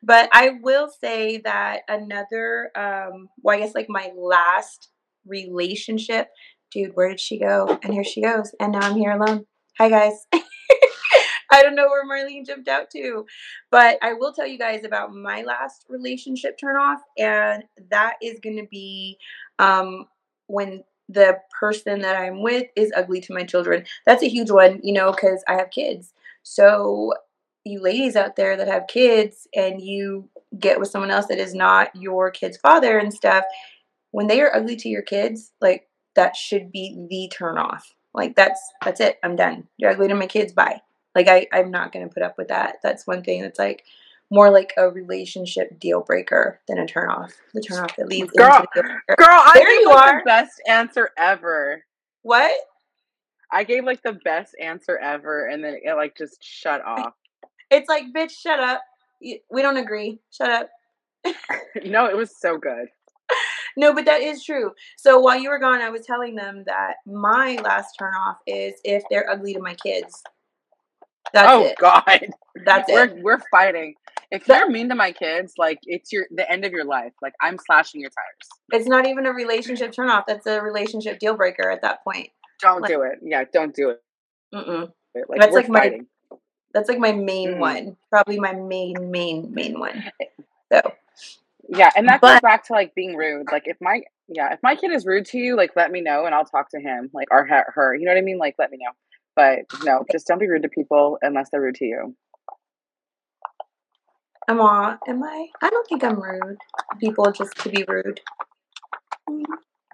[0.00, 4.90] But I will say that another, um, well, I guess like my last
[5.26, 6.28] relationship,
[6.70, 7.78] dude, where did she go?
[7.82, 8.54] And here she goes.
[8.60, 9.46] And now I'm here alone.
[9.78, 10.24] Hi, guys.
[11.50, 13.26] I don't know where Marlene jumped out to,
[13.70, 18.56] but I will tell you guys about my last relationship turnoff, and that is going
[18.56, 19.18] to be
[19.58, 20.06] um,
[20.46, 23.84] when the person that I'm with is ugly to my children.
[24.06, 26.12] That's a huge one, you know, because I have kids.
[26.42, 27.12] So,
[27.64, 31.54] you ladies out there that have kids and you get with someone else that is
[31.54, 33.44] not your kid's father and stuff,
[34.10, 37.94] when they are ugly to your kids, like that should be the turn off.
[38.12, 39.18] Like that's that's it.
[39.24, 39.66] I'm done.
[39.76, 40.52] You're ugly to my kids.
[40.52, 40.80] Bye.
[41.14, 42.76] Like I I'm not gonna put up with that.
[42.82, 43.84] That's one thing that's like
[44.30, 47.32] more like a relationship deal breaker than a turn off.
[47.52, 50.12] The turn off that leads Girl, into the deal girl, I There gave you like
[50.14, 50.18] are.
[50.20, 51.84] the best answer ever.
[52.22, 52.52] What?
[53.52, 57.14] I gave like the best answer ever, and then it like just shut off.
[57.70, 58.82] It's like bitch, shut up.
[59.20, 60.20] We don't agree.
[60.30, 60.70] Shut up.
[61.84, 62.86] no, it was so good.
[63.76, 64.70] No, but that is true.
[64.96, 68.74] So while you were gone, I was telling them that my last turn off is
[68.84, 70.22] if they're ugly to my kids.
[71.32, 71.76] That's oh it.
[71.78, 72.04] God,
[72.66, 73.22] That's we're it.
[73.22, 73.94] we're fighting.
[74.30, 77.12] If That- you're mean to my kids, like it's your the end of your life.
[77.22, 78.80] Like I'm slashing your tires.
[78.80, 80.24] It's not even a relationship turn off.
[80.28, 82.28] That's a relationship deal breaker at that point.
[82.60, 83.18] Don't Like- do it.
[83.22, 84.02] Yeah, don't do it.
[84.54, 84.92] Mm-mm.
[85.28, 86.06] Like That's we're like my- fighting.
[86.74, 87.58] That's like my main Mm-mm.
[87.58, 87.96] one.
[88.10, 90.04] Probably my main, main, main one.
[90.72, 90.82] So
[91.68, 93.48] Yeah, and that goes back to like being rude.
[93.52, 96.26] Like if my yeah, if my kid is rude to you, like let me know
[96.26, 97.72] and I'll talk to him, like or her.
[97.74, 98.38] her you know what I mean?
[98.38, 98.92] Like let me know.
[99.36, 102.16] But no, just don't be rude to people unless they're rude to you.
[104.48, 104.98] am I?
[105.08, 105.48] Am I?
[105.62, 106.58] I don't think I'm rude.
[107.00, 108.20] People just to be rude.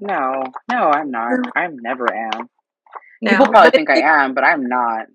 [0.01, 1.41] No, no, I'm not.
[1.41, 1.51] No.
[1.57, 2.49] I never am.
[3.23, 5.07] No, People probably think I am, but I'm not.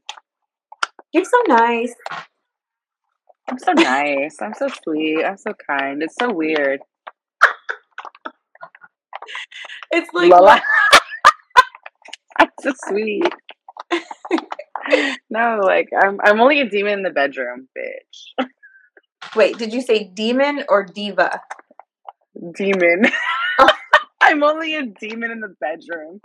[1.15, 1.93] You're so nice.
[3.49, 4.35] I'm so nice.
[4.41, 5.23] I'm so sweet.
[5.23, 6.03] I'm so kind.
[6.03, 6.81] It's so weird.
[9.91, 10.61] It's like Lola.
[12.37, 13.33] I'm so sweet.
[15.29, 18.47] no, like I'm I'm only a demon in the bedroom, bitch.
[19.37, 21.39] wait, did you say demon or diva?
[22.57, 23.05] Demon.
[23.59, 23.69] Oh.
[24.21, 26.19] I'm only a demon in the bedroom.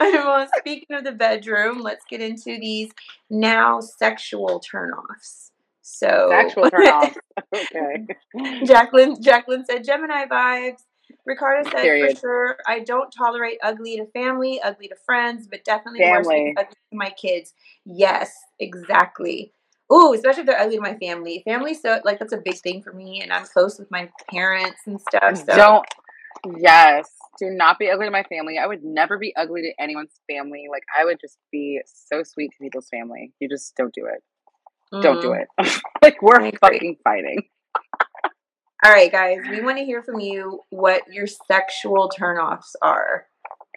[0.12, 2.90] well, speaking of the bedroom, let's get into these
[3.28, 5.50] now sexual turnoffs.
[5.82, 7.16] So Sexual turn off.
[7.54, 8.06] Okay.
[8.66, 10.82] Jacqueline Jacqueline said Gemini vibes.
[11.24, 12.14] Ricardo said Period.
[12.16, 16.54] for sure I don't tolerate ugly to family, ugly to friends, but definitely Family.
[16.58, 17.54] ugly to my kids.
[17.86, 19.52] Yes, exactly.
[19.92, 21.42] Ooh, especially if they're ugly to my family.
[21.46, 24.80] Family so like that's a big thing for me and I'm close with my parents
[24.86, 25.22] and stuff.
[25.22, 25.86] Mm, so Don't.
[26.58, 27.08] Yes.
[27.38, 28.58] Do not be ugly to my family.
[28.58, 30.66] I would never be ugly to anyone's family.
[30.70, 33.32] Like I would just be so sweet to people's family.
[33.40, 34.22] You just don't do it.
[35.02, 35.42] Don't do mm.
[35.42, 35.80] it.
[36.02, 37.42] like we're fucking fighting.
[38.84, 43.26] All right, guys, we want to hear from you what your sexual turnoffs are.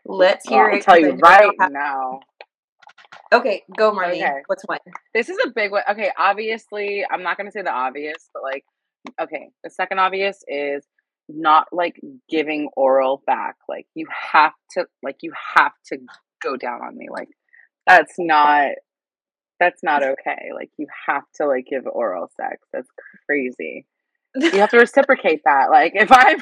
[0.05, 0.83] Let's Well, hear I'll it.
[0.83, 2.19] tell 'cause I you right how- now.
[3.31, 4.23] Okay, go, Marlene.
[4.23, 4.43] Okay.
[4.45, 4.79] What's one?
[5.13, 5.83] This is a big one.
[5.89, 8.63] Okay, obviously, I'm not going to say the obvious, but like,
[9.19, 10.85] okay, the second obvious is
[11.29, 11.99] not like
[12.29, 13.55] giving oral back.
[13.67, 15.97] Like, you have to, like, you have to
[16.41, 17.07] go down on me.
[17.11, 17.29] Like,
[17.87, 18.71] that's not,
[19.59, 20.49] that's not okay.
[20.53, 22.57] Like, you have to, like, give oral sex.
[22.73, 22.89] That's
[23.25, 23.85] crazy.
[24.35, 25.69] You have to reciprocate that.
[25.69, 26.39] Like, if I'm,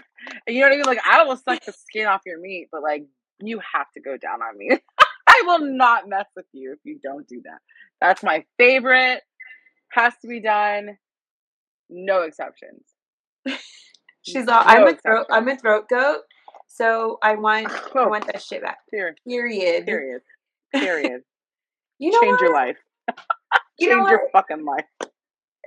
[0.47, 0.85] you know what I mean?
[0.85, 3.05] Like, I will suck the skin off your meat, but like,
[3.39, 4.69] you have to go down on me.
[5.27, 7.59] I will not mess with you if you don't do that.
[7.99, 9.21] That's my favorite.
[9.91, 10.97] Has to be done.
[11.89, 12.83] No exceptions.
[14.23, 14.63] She's all.
[14.65, 15.27] I'm a throat.
[15.29, 16.21] I'm a throat goat.
[16.67, 17.71] So I want.
[17.95, 18.79] I want that shit back.
[18.89, 19.17] period.
[19.27, 19.85] Period.
[19.85, 20.21] Period.
[20.73, 21.21] Period.
[21.99, 22.41] You know Change what?
[22.41, 22.77] your life.
[23.77, 24.85] You Change your fucking life.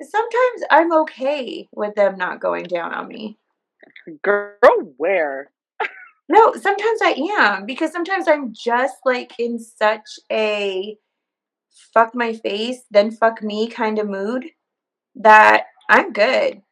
[0.01, 3.39] Sometimes I'm okay with them not going down on me.
[4.23, 4.59] Girl,
[4.97, 5.51] where?
[6.29, 10.97] No, sometimes I am because sometimes I'm just like in such a
[11.93, 14.47] fuck my face, then fuck me kind of mood
[15.17, 16.63] that I'm good.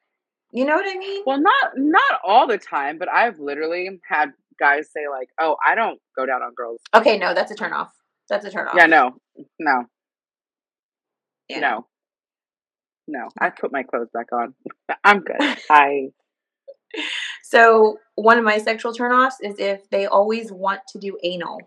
[0.52, 1.22] You know what I mean?
[1.26, 5.74] Well, not not all the time, but I've literally had guys say like, "Oh, I
[5.74, 7.90] don't go down on girls." Okay, no, that's a turn off.
[8.28, 8.74] That's a turn off.
[8.76, 9.16] Yeah, no,
[9.58, 9.84] no,
[11.48, 11.60] Yeah.
[11.60, 11.86] no,
[13.08, 13.28] no.
[13.38, 14.54] I put my clothes back on.
[15.04, 15.40] I'm good.
[15.70, 16.08] I
[17.44, 21.58] So one of my sexual turnoffs is if they always want to do anal,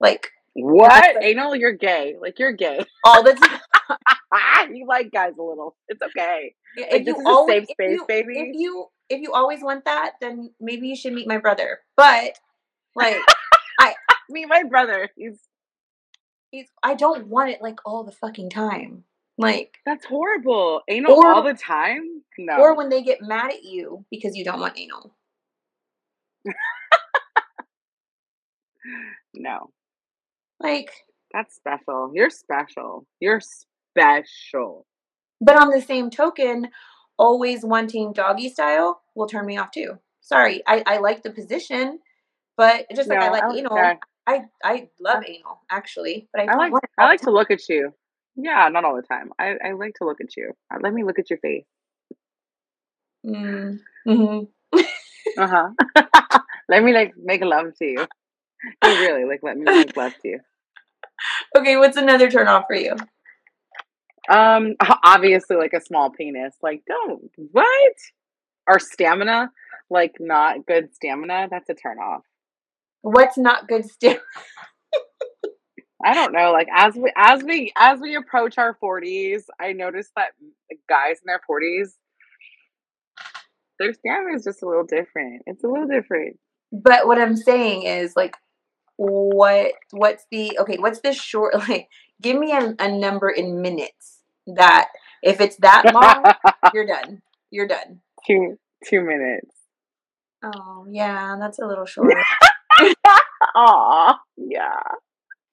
[0.00, 1.16] like what?
[1.22, 2.16] Anal, you're gay.
[2.20, 2.84] Like you're gay.
[3.04, 3.60] all the time.
[4.72, 5.76] you like guys a little.
[5.88, 6.54] It's okay.
[6.76, 8.38] if this you is a always, safe if space, you- baby.
[8.38, 11.80] If you if you always want that, then maybe you should meet my brother.
[11.96, 12.38] But
[12.94, 13.16] like,
[13.80, 13.94] I
[14.30, 15.10] meet my brother.
[15.16, 15.38] He's
[16.50, 19.04] he's, I don't want it like all the fucking time.
[19.38, 20.82] Like, that's horrible.
[20.88, 22.22] Anal Or- all the time.
[22.38, 22.56] No.
[22.58, 25.14] or when they get mad at you because you don't want anal.
[29.34, 29.70] no,
[30.60, 30.90] Like,
[31.32, 32.10] that's special.
[32.14, 33.06] You're special.
[33.20, 33.40] You're
[33.92, 34.86] special.
[35.40, 36.68] but on the same token,
[37.18, 39.98] always wanting doggy style will turn me off too.
[40.20, 42.00] Sorry, I I like the position,
[42.56, 43.98] but just like I like I- anal.
[44.26, 47.92] I I love anal actually, but I I like I like to look at you.
[48.36, 49.30] Yeah, not all the time.
[49.38, 50.52] I, I like to look at you.
[50.72, 51.66] Uh, Let me look at your face.
[53.24, 54.48] Mm, mhm.
[55.36, 55.70] Uh huh.
[56.68, 58.06] let me like make love to you.
[58.84, 60.40] No, really, like let me make love to you.
[61.56, 62.96] Okay, what's another turn off for you?
[64.28, 66.54] Um, obviously, like a small penis.
[66.62, 67.94] Like, don't what?
[68.68, 69.50] Or stamina,
[69.90, 71.48] like not good stamina.
[71.50, 72.22] That's a turn off.
[73.02, 74.18] What's not good still?
[76.04, 76.52] I don't know.
[76.52, 80.30] Like as we as we as we approach our forties, I noticed that
[80.88, 81.96] guys in their forties,
[83.78, 85.42] their stamina is just a little different.
[85.46, 86.38] It's a little different.
[86.72, 88.36] But what I'm saying is like
[88.96, 91.88] what what's the okay, what's the short like
[92.22, 94.88] give me a, a number in minutes that
[95.22, 96.32] if it's that long,
[96.74, 97.22] you're done.
[97.50, 98.00] You're done.
[98.26, 98.58] two
[98.88, 99.50] two minutes.
[100.42, 102.14] Oh yeah, that's a little short.
[103.54, 104.80] Aw, yeah.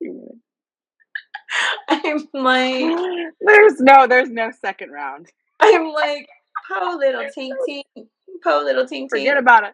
[1.89, 5.27] I'm like There's no there's no second round.
[5.59, 6.27] I'm like
[6.67, 7.83] po little tink tink
[8.43, 9.09] po little tink tink.
[9.09, 9.73] Forget about it.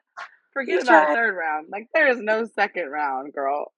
[0.54, 1.16] Forget You about tried.
[1.16, 1.68] third round.
[1.72, 3.72] Like there is no second round, girl.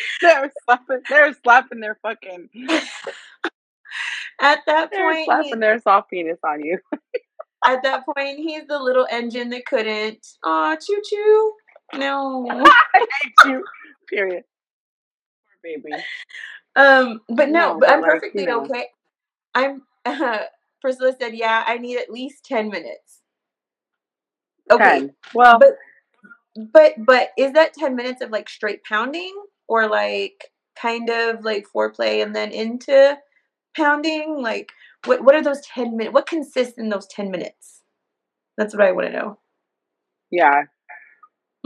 [0.22, 2.48] they're slapping they're slapping their fucking
[4.40, 6.78] At that they're point, slapping he, their soft penis on you.
[7.66, 10.26] at that point, he's the little engine that couldn't.
[10.44, 11.52] Aw, choo choo.
[11.94, 12.46] No.
[12.50, 13.64] I hate you.
[14.08, 14.44] Period.
[15.46, 16.04] Poor baby.
[16.76, 18.62] Um, but no, No, but I'm like, perfectly you know.
[18.64, 18.86] okay.
[19.54, 19.82] I'm.
[20.06, 20.38] Uh,
[20.80, 23.20] Priscilla said, "Yeah, I need at least ten minutes."
[24.70, 25.14] Okay, Ten.
[25.34, 25.76] Well, but
[26.72, 29.34] but but is that ten minutes of like straight pounding
[29.70, 33.16] or like kind of like foreplay and then into
[33.76, 34.42] pounding?
[34.42, 34.70] Like,
[35.06, 36.14] what what are those ten minutes?
[36.14, 37.82] What consists in those ten minutes?
[38.58, 39.38] That's what I want to know.
[40.30, 40.64] yeah.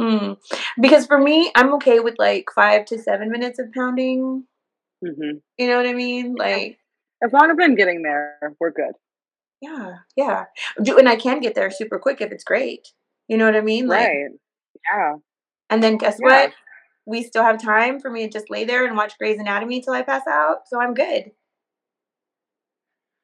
[0.00, 0.36] Mm.
[0.80, 4.44] Because for me, I'm okay with like five to seven minutes of pounding.
[5.04, 6.34] hmm You know what I mean?
[6.36, 6.78] Like.
[7.22, 8.92] As long as I'm getting there, we're good.
[9.62, 10.44] Yeah, yeah.
[10.82, 12.88] Do and I can get there super quick if it's great.
[13.28, 13.86] You know what I mean?
[13.88, 14.30] Like, Right.
[14.92, 15.14] Yeah.
[15.70, 16.26] and then guess Yeah.
[16.48, 16.52] what?
[17.06, 19.92] We still have time for me to just lay there and watch Grey's Anatomy till
[19.92, 21.32] I pass out, so I'm good.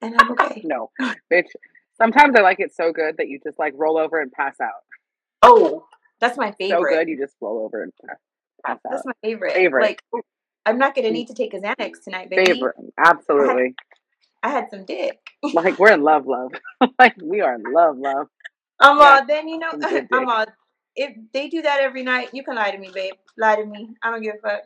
[0.03, 0.63] And I'm okay.
[0.65, 0.91] No.
[1.33, 1.49] Bitch.
[1.97, 4.83] Sometimes I like it so good that you just like roll over and pass out.
[5.43, 5.85] oh,
[6.21, 6.91] that's my favorite.
[6.91, 8.15] So good you just roll over and pa-
[8.67, 8.91] pass out.
[8.93, 9.55] That's my favorite.
[9.55, 9.83] Favorite.
[9.83, 10.03] Like,
[10.67, 12.53] I'm not gonna need to take a Xanax tonight, baby.
[12.53, 12.77] Favorite.
[12.99, 13.75] Absolutely.
[14.43, 15.19] I had some dick.
[15.55, 16.53] like we're in love, love.
[16.99, 18.27] like we are in love, love.
[18.79, 20.09] Um, Yeah, uh, then you know, I'm dick.
[20.97, 23.15] If they do that every night, you can lie to me, babe.
[23.39, 23.91] Lie to me.
[24.03, 24.63] I don't give a fuck.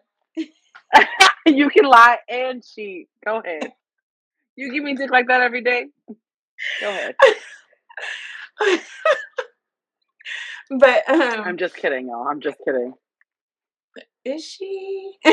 [1.46, 3.08] you can lie and cheat.
[3.24, 3.72] Go ahead.
[4.56, 5.86] You give me dick like that every day.
[6.80, 7.14] Go ahead.
[10.78, 12.26] but um, I'm just kidding, y'all.
[12.28, 12.94] I'm just kidding.
[14.24, 15.18] is she?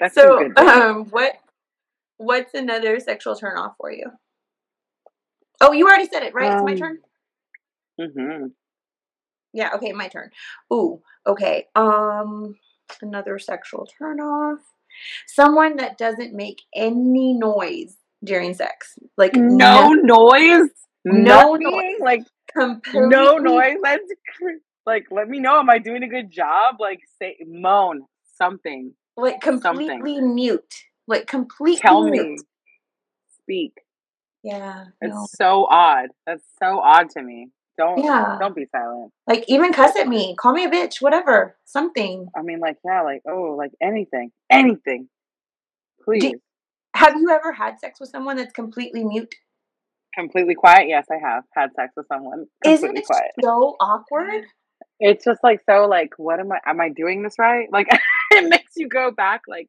[0.00, 1.34] That's so, um, what
[2.16, 4.06] what's another sexual turn off for you?
[5.60, 6.52] Oh, you already said it, right?
[6.52, 6.98] it's my Um, turn.
[8.00, 8.52] Hmm
[9.52, 10.30] Yeah, okay, my turn.
[10.72, 11.66] Ooh, okay.
[11.74, 12.56] Um,
[13.02, 14.60] another sexual turn off.
[15.26, 20.70] Someone that doesn't make any noise during sex, like No noise.
[21.04, 21.62] No Nothing?
[21.62, 22.00] noise.
[22.00, 22.22] Like
[22.52, 23.76] completely, no noise.
[23.82, 24.02] That's
[24.86, 25.58] like let me know.
[25.58, 26.76] Am I doing a good job?
[26.80, 28.02] Like say moan
[28.36, 28.92] something.
[29.16, 30.74] like completely mute,
[31.06, 32.26] like completely Tell mute.
[32.26, 32.38] me.
[33.42, 33.72] Speak.
[34.42, 35.26] Yeah, It's no.
[35.36, 36.08] so odd.
[36.26, 37.50] That's so odd to me.
[37.80, 38.36] Don't Yeah.
[38.38, 39.10] don't be silent.
[39.26, 42.26] Like even cuss at me, call me a bitch, whatever, something.
[42.36, 45.08] I mean, like yeah, like oh, like anything, anything.
[46.04, 46.34] Please,
[46.94, 49.34] Have you ever had sex with someone that's completely mute?
[50.14, 50.88] completely quiet.
[50.88, 53.30] Yes, I have had sex with someone Isn't it quiet.
[53.42, 54.44] so awkward?
[54.98, 55.86] It's just like so.
[55.86, 56.58] Like, what am I?
[56.66, 57.68] Am I doing this right?
[57.72, 57.86] Like,
[58.32, 59.42] it makes you go back.
[59.48, 59.68] Like,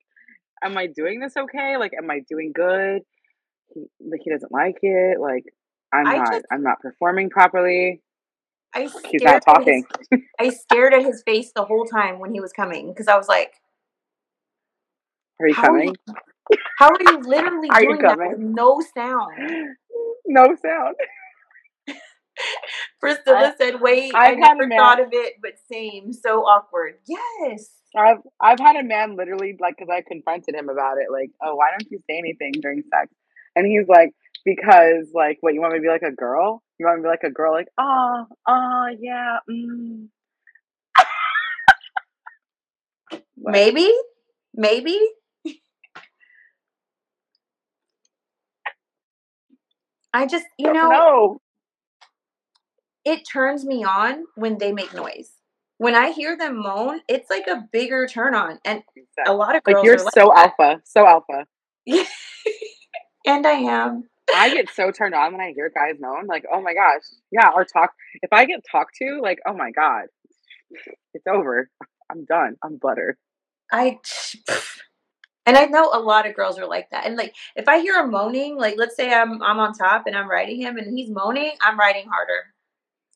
[0.64, 1.78] am I doing this okay?
[1.78, 3.04] Like, am I doing good?
[3.74, 5.20] He, like, he doesn't like it.
[5.22, 5.46] Like,
[5.94, 6.32] I'm I not.
[6.34, 8.02] just- I'm not performing properly.
[8.74, 9.86] I He's not at his- talking.
[10.40, 13.28] I stared at his face the whole time when he was coming because I was
[13.28, 13.54] like,
[15.40, 16.22] Are you How are you- coming?
[16.80, 19.34] "How are you literally Are you doing that with no sound?"
[20.26, 20.96] no sound.
[23.00, 27.70] Priscilla said, "Wait, I've I never man- thought of it, but same, so awkward." Yes.
[27.96, 31.56] I've I've had a man literally like because I confronted him about it like oh
[31.56, 33.12] why don't you say anything during sex
[33.56, 34.12] and he's like
[34.46, 37.08] because like what you want me to be like a girl you want me to
[37.08, 40.08] be like a girl like oh oh yeah mm.
[43.38, 43.92] Maybe,
[44.54, 44.98] maybe.
[50.14, 51.42] I just, you know, no
[53.06, 55.32] it turns me on when they make noise.
[55.78, 58.84] When I hear them moan, it's like a bigger turn on, and
[59.26, 60.54] a lot of girls like you're like so that.
[60.60, 61.46] alpha so alpha
[63.26, 64.04] and I am.
[64.36, 67.52] I get so turned on when I hear guys moan like oh my gosh yeah
[67.54, 70.06] or talk if I get talked to like oh my god
[71.14, 71.70] it's over
[72.10, 73.18] I'm done I'm butter
[73.72, 74.00] I
[75.46, 77.06] and I know a lot of girls are like that.
[77.06, 80.16] And like if I hear him moaning, like let's say I'm I'm on top and
[80.16, 82.44] I'm riding him and he's moaning, I'm riding harder.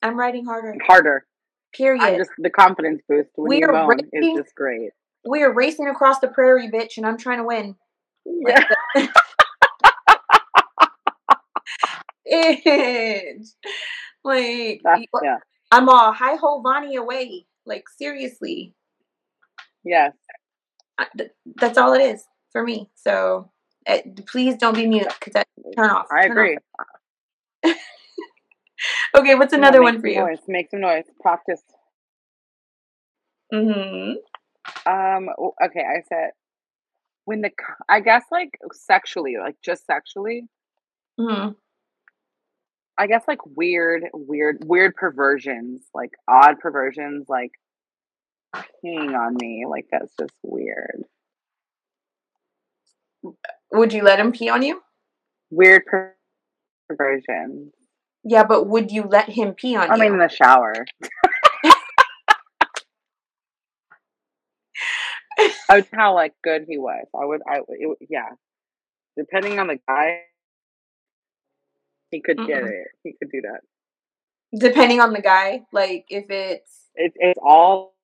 [0.02, 0.76] I'm riding harder.
[0.86, 1.26] harder
[1.74, 2.02] Period.
[2.02, 4.92] I'm just the confidence boost when We you are moan is racing- just great
[5.28, 7.76] we are racing across the prairie, bitch, and I'm trying to win.
[8.26, 8.64] yeah.
[12.32, 13.48] Bitch.
[14.24, 14.82] like
[15.24, 15.38] yeah.
[15.72, 17.46] I'm all hi ho Vonnie away.
[17.66, 18.74] Like seriously.
[19.84, 20.14] Yes.
[20.98, 22.90] I- th- that's all it is for me.
[22.96, 23.52] So
[23.88, 23.98] uh,
[24.28, 26.08] please don't be mute because that turn off.
[26.12, 26.38] I turn off.
[26.38, 26.58] agree.
[29.16, 30.20] Okay, what's another one for you?
[30.20, 30.40] Noise.
[30.48, 31.06] Make some noise.
[31.22, 31.62] Practice.
[33.54, 34.14] Mm-hmm.
[34.92, 35.30] Um.
[35.64, 35.80] Okay.
[35.82, 36.32] I said
[37.24, 37.52] when the
[37.90, 40.48] I guess like sexually, like just sexually.
[41.18, 41.50] hmm
[42.98, 47.52] I guess like weird, weird, weird perversions, like odd perversions, like
[48.56, 49.66] peeing on me.
[49.70, 51.04] Like that's just weird.
[53.72, 54.82] Would you let him pee on you?
[55.50, 56.16] Weird per-
[56.88, 57.74] perversions.
[58.24, 60.02] Yeah, but would you let him pee on I you?
[60.02, 60.74] mean, in the shower.
[65.38, 67.06] I would how like good he was.
[67.20, 67.42] I would.
[67.48, 68.30] I it, would- yeah.
[69.18, 70.22] Depending on the guy,
[72.12, 72.70] he could get Mm-mm.
[72.72, 72.88] it.
[73.04, 73.62] He could do that.
[74.58, 77.96] Depending on the guy, like if it's It's it's all.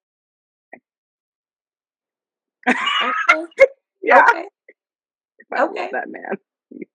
[2.68, 2.74] okay,
[4.02, 4.24] Yeah.
[4.30, 4.46] okay.
[5.40, 5.90] If I love okay.
[5.92, 6.38] that man.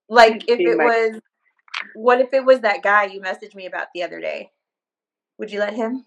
[0.08, 1.20] like if He it might- was,
[1.94, 4.50] what if it was that guy you messaged me about the other day?
[5.38, 6.04] Would you let him?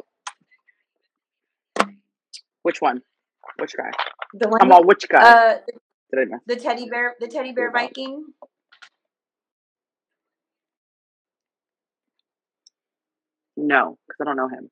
[2.64, 3.02] Which one?
[3.58, 3.92] Which guy?
[4.34, 5.22] The one, I'm all which guy?
[5.22, 5.58] uh,
[6.12, 6.40] miss?
[6.48, 8.26] the teddy bear, the teddy bear Viking.
[13.68, 14.70] No, because I don't know him.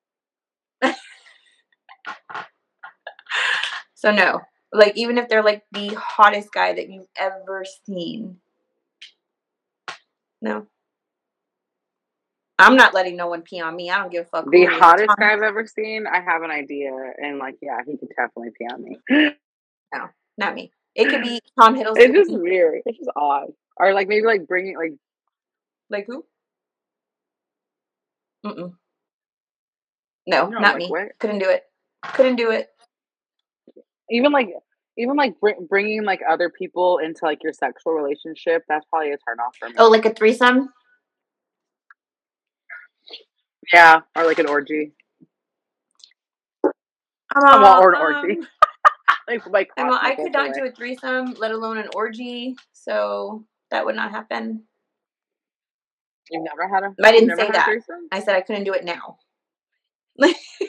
[3.96, 8.38] So no, like even if they're like the hottest guy that you've ever seen.
[10.42, 10.68] No.
[12.60, 13.90] I'm not letting no one pee on me.
[13.90, 14.46] I don't give a fuck.
[14.50, 14.80] The who it is.
[14.80, 16.06] hottest guy I've ever seen.
[16.08, 18.98] I have an idea, and like, yeah, he could definitely pee on me.
[19.94, 20.72] No, not me.
[20.96, 21.98] It could be Tom Hiddleston.
[21.98, 22.82] It's just weird.
[22.86, 23.48] It's just odd.
[23.78, 24.94] Or like maybe like bringing like
[25.90, 26.26] like who?
[28.52, 28.74] Mm-mm.
[30.28, 30.90] No, No, not like me.
[30.90, 31.08] what?
[31.20, 31.64] Couldn't do it.
[32.14, 32.68] Couldn't do it.
[34.10, 34.50] even like
[34.98, 38.64] even like br- bringing like other people into like your sexual relationship.
[38.68, 39.76] That's probably a turn off for me.
[39.78, 40.70] Oh, like a threesome.
[43.74, 44.94] Yeah, or like an orgy.
[46.64, 48.40] Um, well, or an orgy.
[49.28, 50.54] like like I cross could not away.
[50.60, 52.56] do a threesome, let alone an orgy.
[52.74, 54.64] So that would not happen.
[56.32, 56.94] You've never had a.
[57.04, 57.70] I didn't say that.
[58.12, 59.18] I said I couldn't do it now.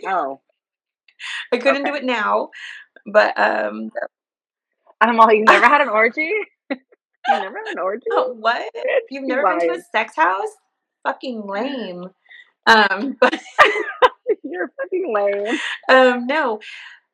[0.06, 0.40] Oh,
[1.52, 1.90] I couldn't Okay.
[1.90, 2.50] do it now,
[3.06, 3.90] but um,
[5.00, 5.32] I'm all.
[5.32, 6.30] You never had an orgy?
[6.70, 6.76] you
[7.28, 8.06] never had an orgy?
[8.11, 8.70] what?
[8.74, 10.48] Bitch, You've you never been to a sex house?
[11.04, 12.06] Fucking lame.
[12.66, 13.40] Um, but
[14.44, 15.59] You're fucking lame.
[15.88, 16.61] um, no.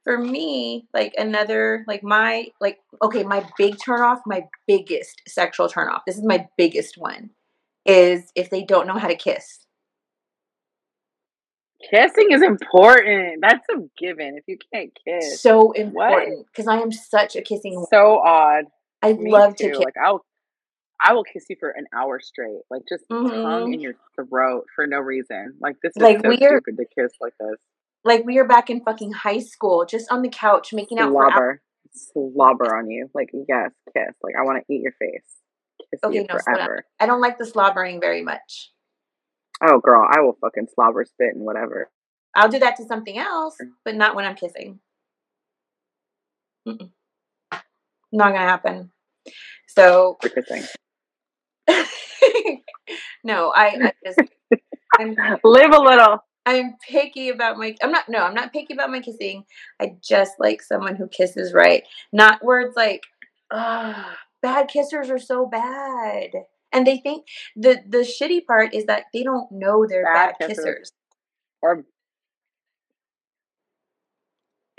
[0.04, 5.66] For me, like another, like my, like okay, my big turn off, my biggest sexual
[5.68, 6.02] turn off.
[6.06, 7.30] This is my biggest one,
[7.86, 9.60] is if they don't know how to kiss.
[11.90, 13.40] Kissing is important.
[13.42, 14.38] That's a given.
[14.38, 17.84] If you can't kiss, So important because I am such a kissing.
[17.90, 18.64] so odd.
[19.02, 19.64] I Me love too.
[19.64, 19.78] to kiss.
[19.80, 20.24] Like I'll,
[21.06, 22.60] I will kiss you for an hour straight.
[22.70, 23.74] Like just tongue Mhm.
[23.74, 25.58] in your throat for no reason.
[25.60, 27.58] Like this is Like, so we are- stupid to kiss like this.
[28.02, 31.10] Like we are back in fucking high school, just on the couch making out.
[31.10, 31.60] Slobber,
[31.92, 33.10] slobber on you.
[33.14, 34.14] Like yes, kiss.
[34.22, 35.26] Like I want to eat your face.
[36.02, 36.84] Okay, no, forever.
[36.98, 38.70] I don't like the slobbering very much.
[39.62, 41.90] Oh girl, I will fucking slobber, spit, and whatever.
[42.34, 44.80] I'll do that to something else, but not when I'm kissing.
[46.66, 46.90] Mm-mm.
[48.12, 48.90] Not gonna happen.
[49.68, 50.62] So For kissing.
[53.24, 54.18] no, I, I just
[54.98, 56.18] I'm Live a little.
[56.46, 59.44] I'm picky about my I'm not no, I'm not picky about my kissing.
[59.80, 61.84] I just like someone who kisses right.
[62.12, 63.02] Not words like,
[63.52, 66.30] ah, bad kissers are so bad.
[66.72, 67.26] And they think
[67.56, 70.64] the the shitty part is that they don't know they're bad, Bad kissers.
[70.64, 70.92] kissers.
[71.62, 71.84] Or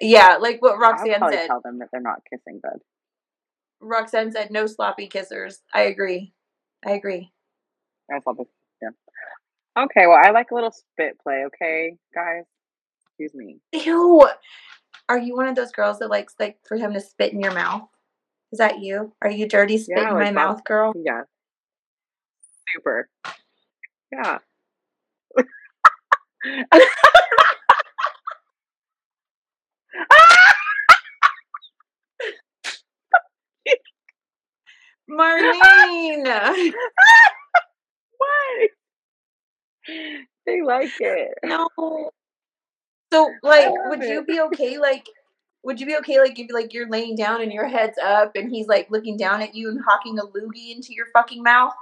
[0.01, 1.47] Yeah, like what I'll Roxanne said.
[1.47, 2.79] tell them that they're not kissing good.
[3.81, 5.59] Roxanne said no sloppy kissers.
[5.73, 6.33] I agree.
[6.85, 7.31] I agree.
[8.09, 8.35] That's all.
[8.81, 8.89] Yeah.
[9.77, 10.07] Okay.
[10.07, 11.43] Well, I like a little spit play.
[11.47, 12.43] Okay, guys.
[13.07, 13.59] Excuse me.
[13.71, 14.27] Ew.
[15.07, 17.53] Are you one of those girls that likes like for him to spit in your
[17.53, 17.87] mouth?
[18.51, 19.13] Is that you?
[19.21, 20.93] Are you dirty spit Yeah, in my like mouth, girl?
[20.95, 21.23] Yeah.
[22.73, 23.09] Super.
[24.11, 24.39] Yeah.
[35.09, 36.73] Marlene.
[38.17, 38.69] What?
[40.45, 41.33] They like it.
[41.43, 41.67] no.
[43.11, 45.05] So like would you be okay like
[45.65, 48.51] would you be okay like if like you're laying down and your head's up and
[48.51, 51.73] he's like looking down at you and hawking a loogie into your fucking mouth?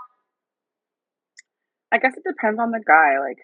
[1.92, 3.20] I guess it depends on the guy.
[3.20, 3.40] Like,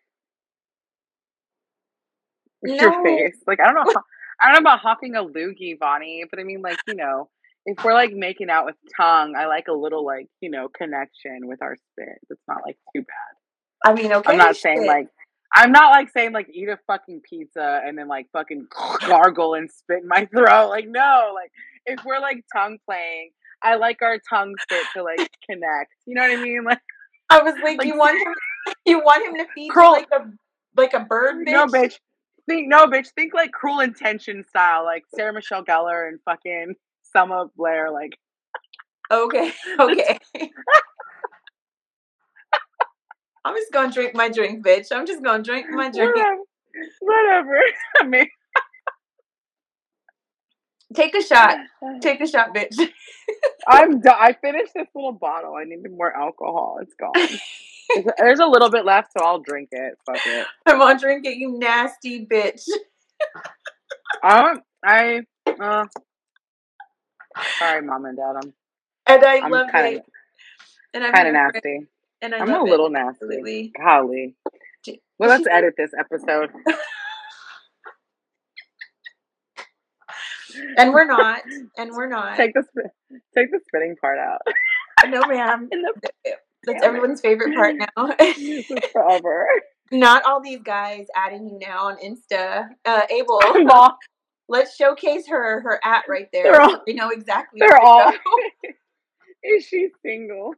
[2.63, 2.75] No.
[2.75, 3.37] your face.
[3.45, 3.93] Like, I don't know.
[3.93, 4.03] How,
[4.41, 7.29] I don't know about hawking a loogie, Vonnie, but I mean, like, you know,
[7.65, 11.47] if we're like making out with tongue, I like a little like you know connection
[11.47, 12.17] with our spit.
[12.29, 13.91] It's not like too bad.
[13.91, 14.31] I mean, okay.
[14.31, 15.07] I'm not saying like.
[15.55, 18.67] I'm not like saying like eat a fucking pizza and then like fucking
[19.07, 20.69] gargle and spit in my throat.
[20.69, 21.51] Like no, like
[21.85, 23.31] if we're like tongue playing,
[23.63, 25.17] I like our tongues fit to like
[25.49, 25.93] connect.
[26.05, 26.63] You know what I mean?
[26.63, 26.81] Like
[27.29, 28.33] I was like, like, you want him
[28.85, 30.25] you want him to feed you like a
[30.77, 31.51] like a bird bitch?
[31.51, 31.99] No, bitch.
[32.47, 33.07] Think no, bitch.
[33.15, 36.73] Think like Cruel Intention style, like Sarah Michelle Gellar and fucking
[37.03, 37.91] Selma Blair.
[37.91, 38.13] Like,
[39.11, 40.19] Okay, okay.
[43.45, 44.87] I'm just gonna drink my drink, bitch.
[44.91, 46.15] I'm just gonna drink my drink.
[46.15, 46.41] whatever,
[47.01, 47.59] whatever.
[48.01, 48.27] I mean,
[50.93, 51.57] Take a shot.
[52.01, 52.75] Take a shot, bitch.
[53.67, 54.15] I'm done.
[54.19, 55.55] I finished this little bottle.
[55.55, 56.79] I need more alcohol.
[56.81, 57.13] It's gone.
[58.17, 59.93] There's- a little bit left, so I'll drink it.
[60.05, 60.45] Fuck it.
[60.65, 62.67] I'm gonna drink it, you nasty bitch.
[64.23, 65.21] Um, I.
[65.47, 65.85] Uh,
[67.57, 68.33] sorry, mom and dad.
[68.43, 68.53] I'm.
[69.07, 70.05] And I I'm love kind it.
[70.93, 71.87] And I'm kind of nasty.
[72.21, 72.69] And I I'm love a it.
[72.69, 73.09] little nasty.
[73.25, 73.71] Absolutely.
[73.77, 74.35] Golly.
[74.83, 76.49] J- Well, let's edit this episode.
[80.77, 81.41] And we're not.
[81.77, 82.35] And we're not.
[82.35, 82.91] Take the sp-
[83.35, 84.41] take the spitting part out.
[85.07, 85.69] no, ma'am.
[85.71, 85.93] In the
[86.65, 88.15] That's everyone's favorite part now.
[88.91, 89.45] forever.
[89.91, 92.67] not all these guys adding you now on Insta.
[92.83, 93.39] Uh, Abel,
[94.49, 96.59] let's showcase her her at right there.
[96.59, 97.59] All- we know exactly.
[97.59, 98.11] they're all.
[99.43, 100.53] is she single?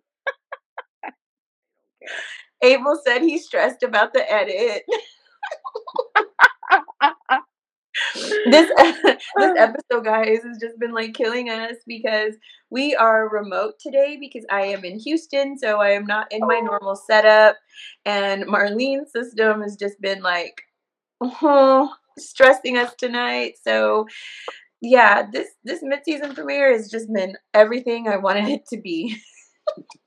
[2.61, 4.83] Abel said he's stressed about the edit.
[8.45, 8.69] this
[9.37, 12.35] this episode, guys, has just been like killing us because
[12.69, 16.59] we are remote today because I am in Houston, so I am not in my
[16.61, 16.65] oh.
[16.65, 17.57] normal setup,
[18.05, 20.61] and Marlene's system has just been like
[21.19, 23.55] oh, stressing us tonight.
[23.63, 24.07] So
[24.81, 29.17] yeah, this this mid season premiere has just been everything I wanted it to be.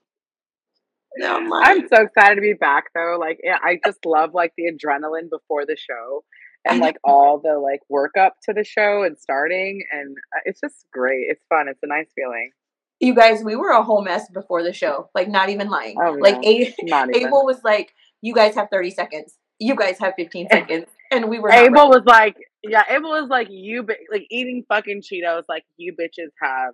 [1.17, 3.17] no, I'm so excited to be back though.
[3.19, 6.23] Like I just love like the adrenaline before the show
[6.65, 10.59] and like all the like work up to the show and starting and uh, it's
[10.61, 11.25] just great.
[11.29, 11.67] It's fun.
[11.67, 12.51] It's a nice feeling.
[12.99, 15.09] You guys, we were a whole mess before the show.
[15.13, 15.97] Like not even lying.
[16.01, 16.73] Oh, like a-
[17.13, 19.35] Abel was like, "You guys have 30 seconds.
[19.59, 23.47] You guys have 15 seconds." And we were Abel was like, "Yeah." Abel was like,
[23.51, 25.43] "You bi- like eating fucking Cheetos.
[25.49, 26.73] Like you bitches have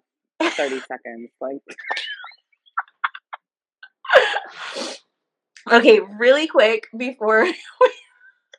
[0.54, 1.58] 30 seconds." Like.
[5.72, 7.48] Okay, really quick before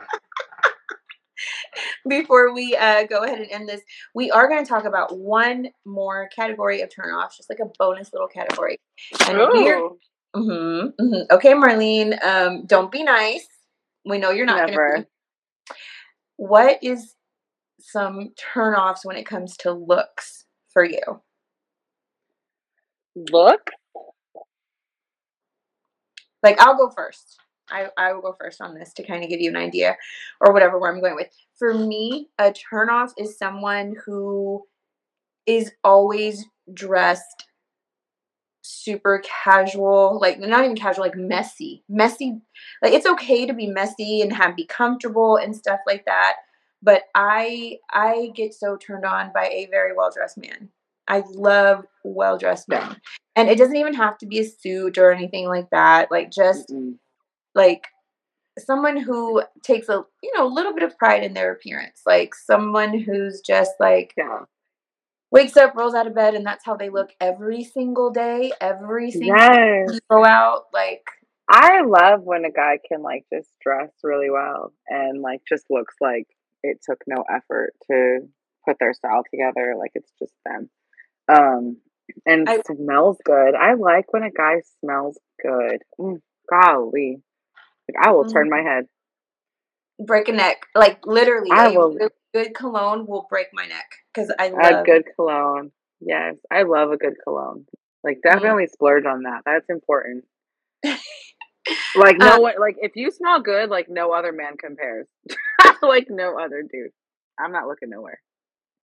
[2.09, 3.81] before we uh, go ahead and end this,
[4.15, 8.13] we are going to talk about one more category of turnoffs, just like a bonus
[8.13, 8.79] little category.
[9.27, 9.91] And we're,
[10.37, 11.35] mm-hmm, mm-hmm.
[11.35, 13.47] okay, Marlene, um, don't be nice.
[14.05, 15.07] We know you're not to.
[16.37, 17.15] What is
[17.81, 21.01] some turnoffs when it comes to looks for you?
[23.15, 23.71] Look?
[26.43, 27.39] Like, I'll go first.
[27.71, 29.97] I, I will go first on this to kind of give you an idea
[30.41, 31.29] or whatever where I'm going with.
[31.59, 34.65] For me, a turnoff is someone who
[35.47, 37.47] is always dressed
[38.63, 41.83] super casual, like not even casual, like messy.
[41.89, 42.41] Messy
[42.83, 46.37] like it's okay to be messy and have be comfortable and stuff like that.
[46.83, 50.71] But I I get so turned on by a very well dressed man.
[51.11, 52.97] I love well dressed men.
[53.37, 56.11] And it doesn't even have to be a suit or anything like that.
[56.11, 56.95] Like just Mm-mm
[57.55, 57.89] like
[58.59, 62.35] someone who takes a you know a little bit of pride in their appearance like
[62.35, 64.41] someone who's just like yeah.
[65.31, 69.11] wakes up rolls out of bed and that's how they look every single day every
[69.11, 69.99] single yes.
[70.11, 71.05] go out like
[71.49, 75.95] i love when a guy can like just dress really well and like just looks
[76.01, 76.27] like
[76.63, 78.19] it took no effort to
[78.67, 80.69] put their style together like it's just them
[81.33, 81.77] um
[82.27, 87.23] and I, smells good i like when a guy smells good mm, golly
[87.91, 88.33] like I will mm-hmm.
[88.33, 88.87] turn my head.
[89.99, 90.67] Break a neck.
[90.75, 91.95] Like literally, I will.
[91.95, 95.73] Really good cologne will break my neck because I love a good cologne.
[96.01, 97.67] Yes, I love a good cologne.
[98.05, 98.33] Like mm-hmm.
[98.33, 98.73] definitely mm-hmm.
[98.73, 99.43] splurge on that.
[99.45, 100.25] That's important.
[100.85, 105.07] like no um, one, like if you smell good, like no other man compares.
[105.83, 106.93] like no other dude.
[107.39, 108.21] I'm not looking nowhere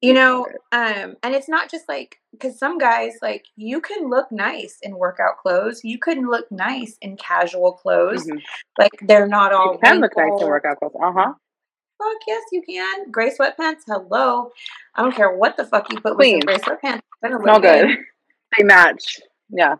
[0.01, 4.31] you know um and it's not just like because some guys like you can look
[4.31, 8.37] nice in workout clothes you can look nice in casual clothes mm-hmm.
[8.77, 11.33] like they're not all you can look nice in workout clothes uh-huh
[11.97, 14.51] fuck yes you can gray sweatpants hello
[14.95, 16.35] i don't care what the fuck you put Clean.
[16.35, 17.87] with gray sweatpants smell good.
[17.87, 17.97] good
[18.57, 19.19] they match
[19.49, 19.75] yeah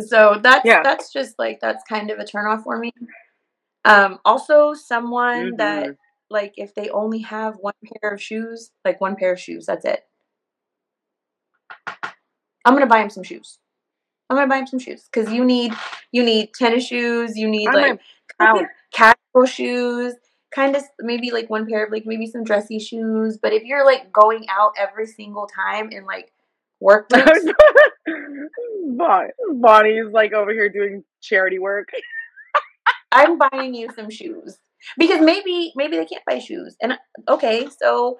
[0.00, 0.82] so that's yeah.
[0.82, 2.92] that's just like that's kind of a turn off for me
[3.84, 5.56] um also someone mm-hmm.
[5.56, 5.96] that
[6.30, 9.84] like if they only have one pair of shoes, like one pair of shoes, that's
[9.84, 10.04] it.
[12.64, 13.58] I'm gonna buy him some shoes.
[14.28, 15.72] I'm gonna buy him some shoes because you need
[16.10, 17.36] you need tennis shoes.
[17.36, 18.00] You need I'm like
[18.92, 20.14] casual shoes.
[20.52, 23.38] Kind of maybe like one pair of like maybe some dressy shoes.
[23.40, 26.32] But if you're like going out every single time in like
[26.80, 27.52] work boots,
[29.52, 31.90] Vonnie's like over here doing charity work.
[33.12, 34.58] I'm buying you some shoes
[34.98, 36.76] because maybe maybe they can't buy shoes.
[36.80, 36.94] And
[37.28, 38.18] okay, so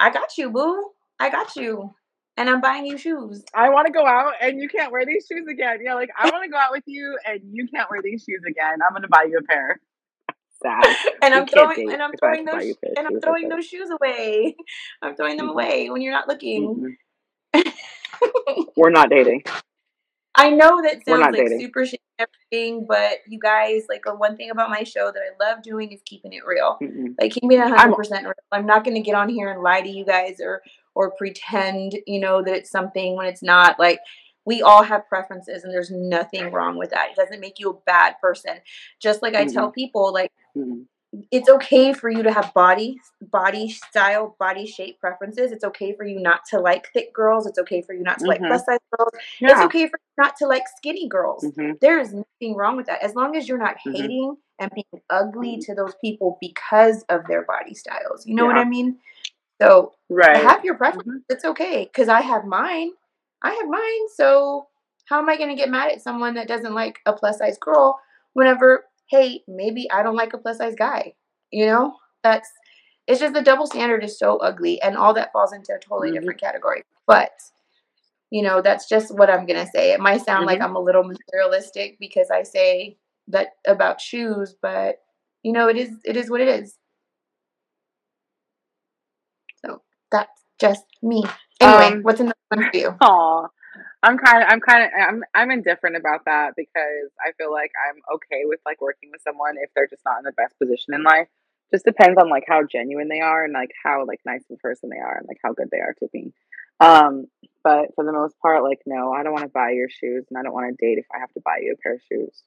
[0.00, 0.90] I got you, boo.
[1.18, 1.94] I got you.
[2.36, 3.42] And I'm buying you shoes.
[3.52, 5.78] I want to go out and you can't wear these shoes again.
[5.82, 8.42] Yeah, like I want to go out with you and you can't wear these shoes
[8.48, 8.78] again.
[8.86, 9.80] I'm gonna buy you a pair.
[10.62, 10.96] Sad.
[11.22, 14.54] and I'm throwing and I'm throwing those and I'm throwing those shoes away.
[15.02, 15.52] I'm throwing them mm-hmm.
[15.52, 16.96] away when you're not looking.
[17.54, 18.62] Mm-hmm.
[18.76, 19.42] We're not dating.
[20.34, 21.60] I know that sounds like dating.
[21.60, 25.50] super shit everything, but you guys, like the one thing about my show that I
[25.50, 26.78] love doing is keeping it real.
[26.82, 27.14] Mm-mm.
[27.20, 28.34] Like keeping it hundred percent real.
[28.52, 30.62] I'm not gonna get on here and lie to you guys or
[30.94, 33.78] or pretend, you know, that it's something when it's not.
[33.78, 34.00] Like
[34.44, 37.10] we all have preferences and there's nothing wrong with that.
[37.10, 38.58] It doesn't make you a bad person.
[39.00, 39.54] Just like I mm-hmm.
[39.54, 40.82] tell people, like mm-hmm
[41.30, 46.04] it's okay for you to have body body style body shape preferences it's okay for
[46.04, 48.28] you not to like thick girls it's okay for you not to mm-hmm.
[48.28, 49.52] like plus size girls yeah.
[49.52, 51.72] it's okay for you not to like skinny girls mm-hmm.
[51.80, 53.92] there is nothing wrong with that as long as you're not mm-hmm.
[53.92, 58.54] hating and being ugly to those people because of their body styles you know yeah.
[58.54, 58.98] what i mean
[59.60, 61.18] so right have your preference mm-hmm.
[61.30, 62.90] it's okay because i have mine
[63.42, 64.66] i have mine so
[65.06, 67.56] how am i going to get mad at someone that doesn't like a plus size
[67.58, 67.98] girl
[68.34, 71.14] whenever hey, maybe I don't like a plus size guy.
[71.50, 72.48] You know, that's
[73.06, 76.08] it's just the double standard is so ugly, and all that falls into a totally
[76.08, 76.20] mm-hmm.
[76.20, 76.82] different category.
[77.06, 77.30] But
[78.30, 79.92] you know, that's just what I'm gonna say.
[79.92, 80.46] It might sound mm-hmm.
[80.46, 82.98] like I'm a little materialistic because I say
[83.28, 84.96] that about shoes, but
[85.42, 86.76] you know, it is it is what it is.
[89.64, 89.82] So
[90.12, 91.24] That's just me.
[91.60, 92.88] Anyway, Um, what's in the one for you?
[93.00, 93.48] Aw.
[94.02, 97.72] I'm kind of, I'm kind of, I'm, I'm indifferent about that because I feel like
[97.88, 100.94] I'm okay with like working with someone if they're just not in the best position
[100.94, 101.28] in life.
[101.72, 104.58] Just depends on like how genuine they are and like how like nice of a
[104.58, 106.32] person they are and like how good they are to me.
[106.80, 107.26] Um,
[107.64, 110.38] but for the most part, like no, I don't want to buy your shoes and
[110.38, 112.42] I don't want to date if I have to buy you a pair of shoes.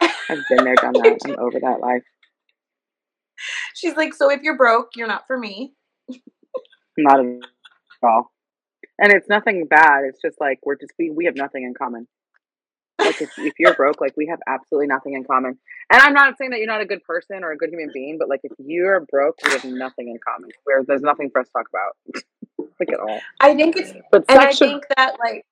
[0.00, 1.18] I've been there, done that.
[1.24, 2.04] I'm over that life.
[3.74, 5.72] She's like, so if you're broke, you're not for me.
[6.98, 7.40] Not at
[8.02, 8.30] all.
[8.98, 10.04] And it's nothing bad.
[10.04, 12.06] It's just like we're just we, we have nothing in common.
[12.98, 15.58] Like if, if you're broke, like we have absolutely nothing in common.
[15.90, 18.16] And I'm not saying that you're not a good person or a good human being,
[18.18, 20.50] but like if you're broke, we have nothing in common.
[20.64, 22.22] Where there's nothing for us to talk about.
[22.80, 23.20] like at all.
[23.40, 25.44] I think it's But and I think that like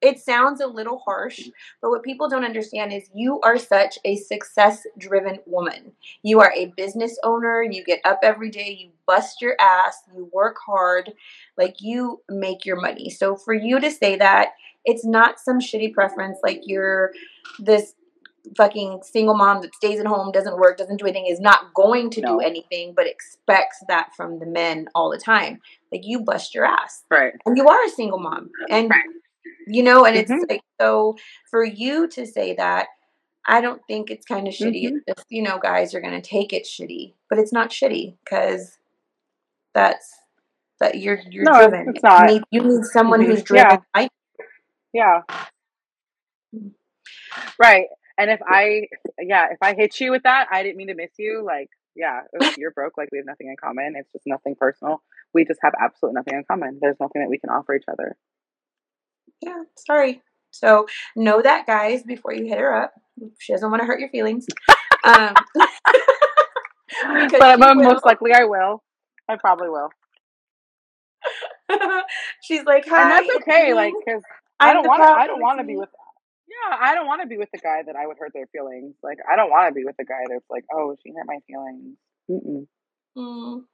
[0.00, 1.48] it sounds a little harsh,
[1.82, 5.92] but what people don't understand is you are such a success driven woman.
[6.22, 10.30] You are a business owner, you get up every day, you bust your ass, you
[10.32, 11.12] work hard,
[11.56, 13.10] like you make your money.
[13.10, 14.50] So for you to say that,
[14.84, 17.12] it's not some shitty preference like you're
[17.58, 17.94] this
[18.56, 22.08] fucking single mom that stays at home, doesn't work, doesn't do anything, is not going
[22.10, 22.38] to No.
[22.38, 25.60] do anything, but expects that from the men all the time.
[25.92, 27.32] Like you bust your ass right.
[27.44, 29.02] and you are a single mom and Right.
[29.68, 30.48] You know and it's Mhm.
[30.50, 31.16] like so
[31.50, 32.88] for you to say that
[33.46, 34.98] i don't think it's kind of shitty Mhm.
[35.08, 38.78] just you know guys are going to take it shitty but it's not shitty because
[39.74, 40.14] that's
[40.80, 42.28] that you're you're No, driven it's not.
[42.28, 43.26] you need, you need someone Mhm.
[43.26, 43.78] who's driven Yeah.
[43.94, 44.08] I,
[44.92, 45.22] Yeah.
[47.58, 47.86] Right.
[48.16, 48.88] And if I,
[49.20, 51.42] yeah, if I hit you with that, I didn't mean to miss you.
[51.44, 52.22] Like, yeah,
[52.58, 53.94] you're broke, like we have nothing in common.
[53.96, 55.02] It's just nothing personal.
[55.34, 56.78] We just have absolutely nothing in common.
[56.80, 58.16] There's nothing that we can offer each other.
[59.40, 60.86] Yeah sorry so
[61.16, 62.92] know that guys before you hit her up
[63.38, 64.46] she doesn't want to hurt your feelings
[65.04, 65.34] um
[67.30, 67.84] But she mo- will.
[67.94, 68.82] most likely I will.
[69.28, 69.90] I probably will.
[72.42, 73.74] she's like hi and that's okay.
[73.74, 74.22] Like, cause
[74.58, 75.08] I don't want to.
[75.08, 75.88] I don't want to be with.
[76.48, 78.94] Yeah, I don't want to be with the guy that I would hurt their feelings.
[79.02, 81.38] Like, I don't want to be with the guy that's like, oh, she hurt my
[81.46, 81.96] feelings.
[82.30, 82.66] Mm-mm.
[83.16, 83.64] Mm.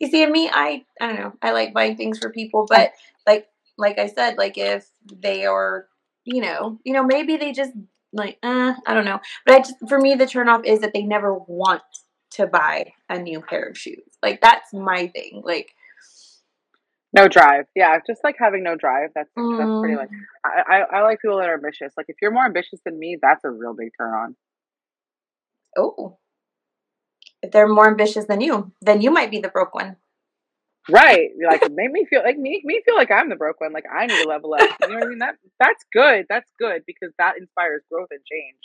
[0.00, 1.32] You see, me, I I don't know.
[1.42, 2.92] I like buying things for people, but
[3.26, 3.46] like
[3.78, 5.86] like I said, like if they are,
[6.24, 7.72] you know, you know, maybe they just
[8.12, 9.20] like, uh, I don't know.
[9.46, 11.82] But I just for me, the turnoff is that they never want
[12.32, 14.02] to buy a new pair of shoes.
[14.22, 15.42] Like that's my thing.
[15.44, 15.74] Like,
[17.12, 17.66] No drive.
[17.74, 19.10] Yeah, just like having no drive.
[19.14, 20.10] That's that's pretty mm, like.
[20.44, 21.92] I, I I like people that are ambitious.
[21.96, 24.36] Like if you're more ambitious than me, that's a real big turn on.
[25.76, 26.18] oh,
[27.42, 29.96] if they're more ambitious than you, then you might be the broke one.
[30.88, 31.30] Right.
[31.36, 33.72] You're Like make me feel like me me feel like I'm the broke one.
[33.72, 34.60] Like I need to level up.
[34.82, 35.18] You know what I mean?
[35.18, 36.26] That that's good.
[36.28, 38.58] That's good because that inspires growth and change.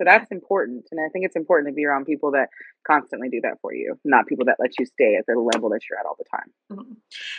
[0.00, 0.86] So that's important.
[0.90, 2.48] And I think it's important to be around people that
[2.86, 5.80] constantly do that for you, not people that let you stay at the level that
[5.88, 6.52] you're at all the time.
[6.72, 6.96] Mhm.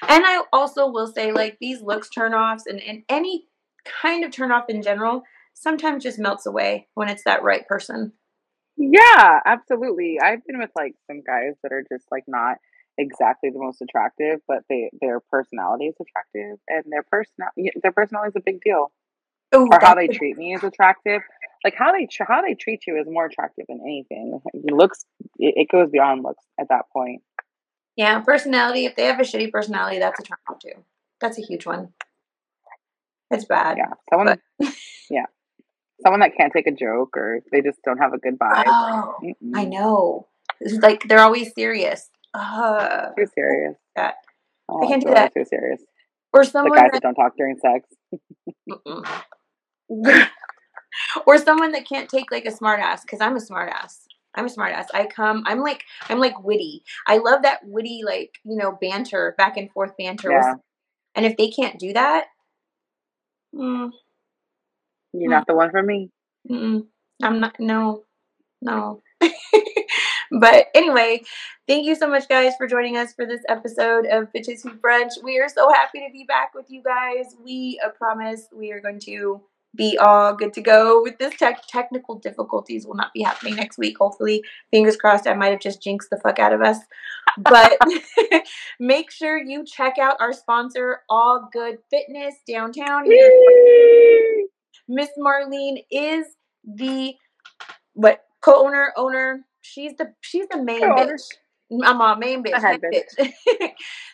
[0.08, 3.48] And I also will say, like, these looks turnoffs and, and any
[3.84, 5.24] kind of turnoff in general
[5.56, 8.14] sometimes just melts away when it's that right person.
[8.78, 10.20] Yeah, absolutely.
[10.22, 12.58] I've been with like some guys that are just like not
[12.98, 17.50] exactly the most attractive, but they their personality is attractive and their personal
[17.82, 18.92] their personality is a big deal.
[19.54, 21.22] Ooh, or how they treat me is attractive.
[21.64, 24.40] Like how they tr- how they treat you is more attractive than anything.
[24.54, 25.06] It Looks
[25.38, 27.22] it, it goes beyond looks at that point.
[27.96, 28.86] yeah, personality.
[28.86, 30.84] If they have a shitty personality, that's a turnoff too.
[31.20, 31.90] That's a huge one.
[33.30, 33.78] It's bad.
[33.78, 34.40] Yeah, someone
[35.10, 35.26] yeah,
[36.04, 38.64] someone that can't take a joke or they just don't have a good vibe.
[38.66, 39.16] Oh.
[39.56, 40.28] I know.
[40.60, 42.10] It's like they're always serious.
[42.34, 43.76] Uh, Too serious.
[43.96, 44.16] that.
[44.70, 45.34] Oh, I can't do that.
[45.34, 45.82] Too serious.
[46.34, 47.88] or The someone guys that that don't talk during sex.
[51.26, 54.46] Or someone that can't take like a smart ass because i'm a smart ass i'm
[54.46, 58.32] a smart ass i come i'm like i'm like witty i love that witty like
[58.44, 60.56] you know banter back and forth banter Yeah,
[61.16, 62.26] and if they can't do that
[63.56, 63.92] mm,
[65.14, 66.10] you're not the one for me.
[66.50, 66.86] mm,
[67.24, 68.04] i'm not no
[68.62, 69.02] no
[70.32, 71.22] but anyway
[71.68, 75.12] thank you so much guys for joining us for this episode of bitches who brunch
[75.24, 78.80] we are so happy to be back with you guys we uh, promise we are
[78.80, 79.42] going to
[79.76, 83.78] be all good to go with this tech technical difficulties will not be happening next
[83.78, 86.78] week hopefully fingers crossed i might have just jinxed the fuck out of us
[87.38, 87.78] but
[88.80, 93.06] make sure you check out our sponsor all good fitness downtown!
[94.92, 96.26] Miss Marlene is
[96.66, 97.16] the
[97.94, 99.46] what co-owner owner.
[99.62, 101.22] She's the she's the main bitch.
[101.86, 102.52] I'm a main bitch.
[102.58, 103.70] Ahead, head bitch.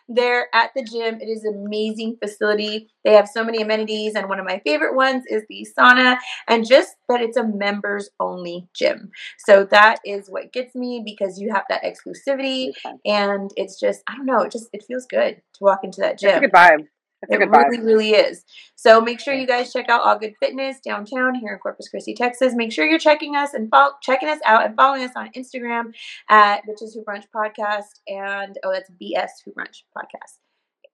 [0.08, 1.20] there at the gym.
[1.20, 2.88] It is an amazing facility.
[3.04, 6.18] They have so many amenities, and one of my favorite ones is the sauna,
[6.48, 9.10] and just that it's a members only gym.
[9.39, 12.95] So that is what gets me because you have that exclusivity, Okay.
[13.06, 16.14] and it's just I don't know, it just it feels good to walk into that
[16.14, 16.41] It's a gym.
[16.41, 16.88] good vibe.
[17.30, 18.43] A It really, really is.
[18.75, 22.13] So make sure you guys check out All Good Fitness downtown here in Corpus Christi,
[22.13, 22.53] Texas.
[22.55, 25.93] Make sure you're checking us and follow, checking us out and following us on Instagram
[26.30, 30.38] at Bitches Who Brunch Podcast and oh, that's BS Who Brunch Podcast.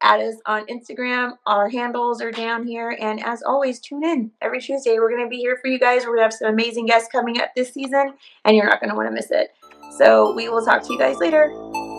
[0.01, 1.37] Add us on Instagram.
[1.45, 4.99] Our handles are down here, and as always, tune in every Tuesday.
[4.99, 6.01] We're going to be here for you guys.
[6.01, 8.13] We're going to have some amazing guests coming up this season,
[8.43, 9.51] and you're not going to want to miss it.
[9.97, 11.47] So we will talk to you guys later.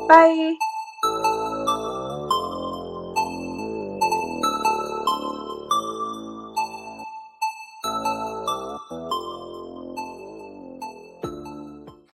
[0.09, 0.55] Bye.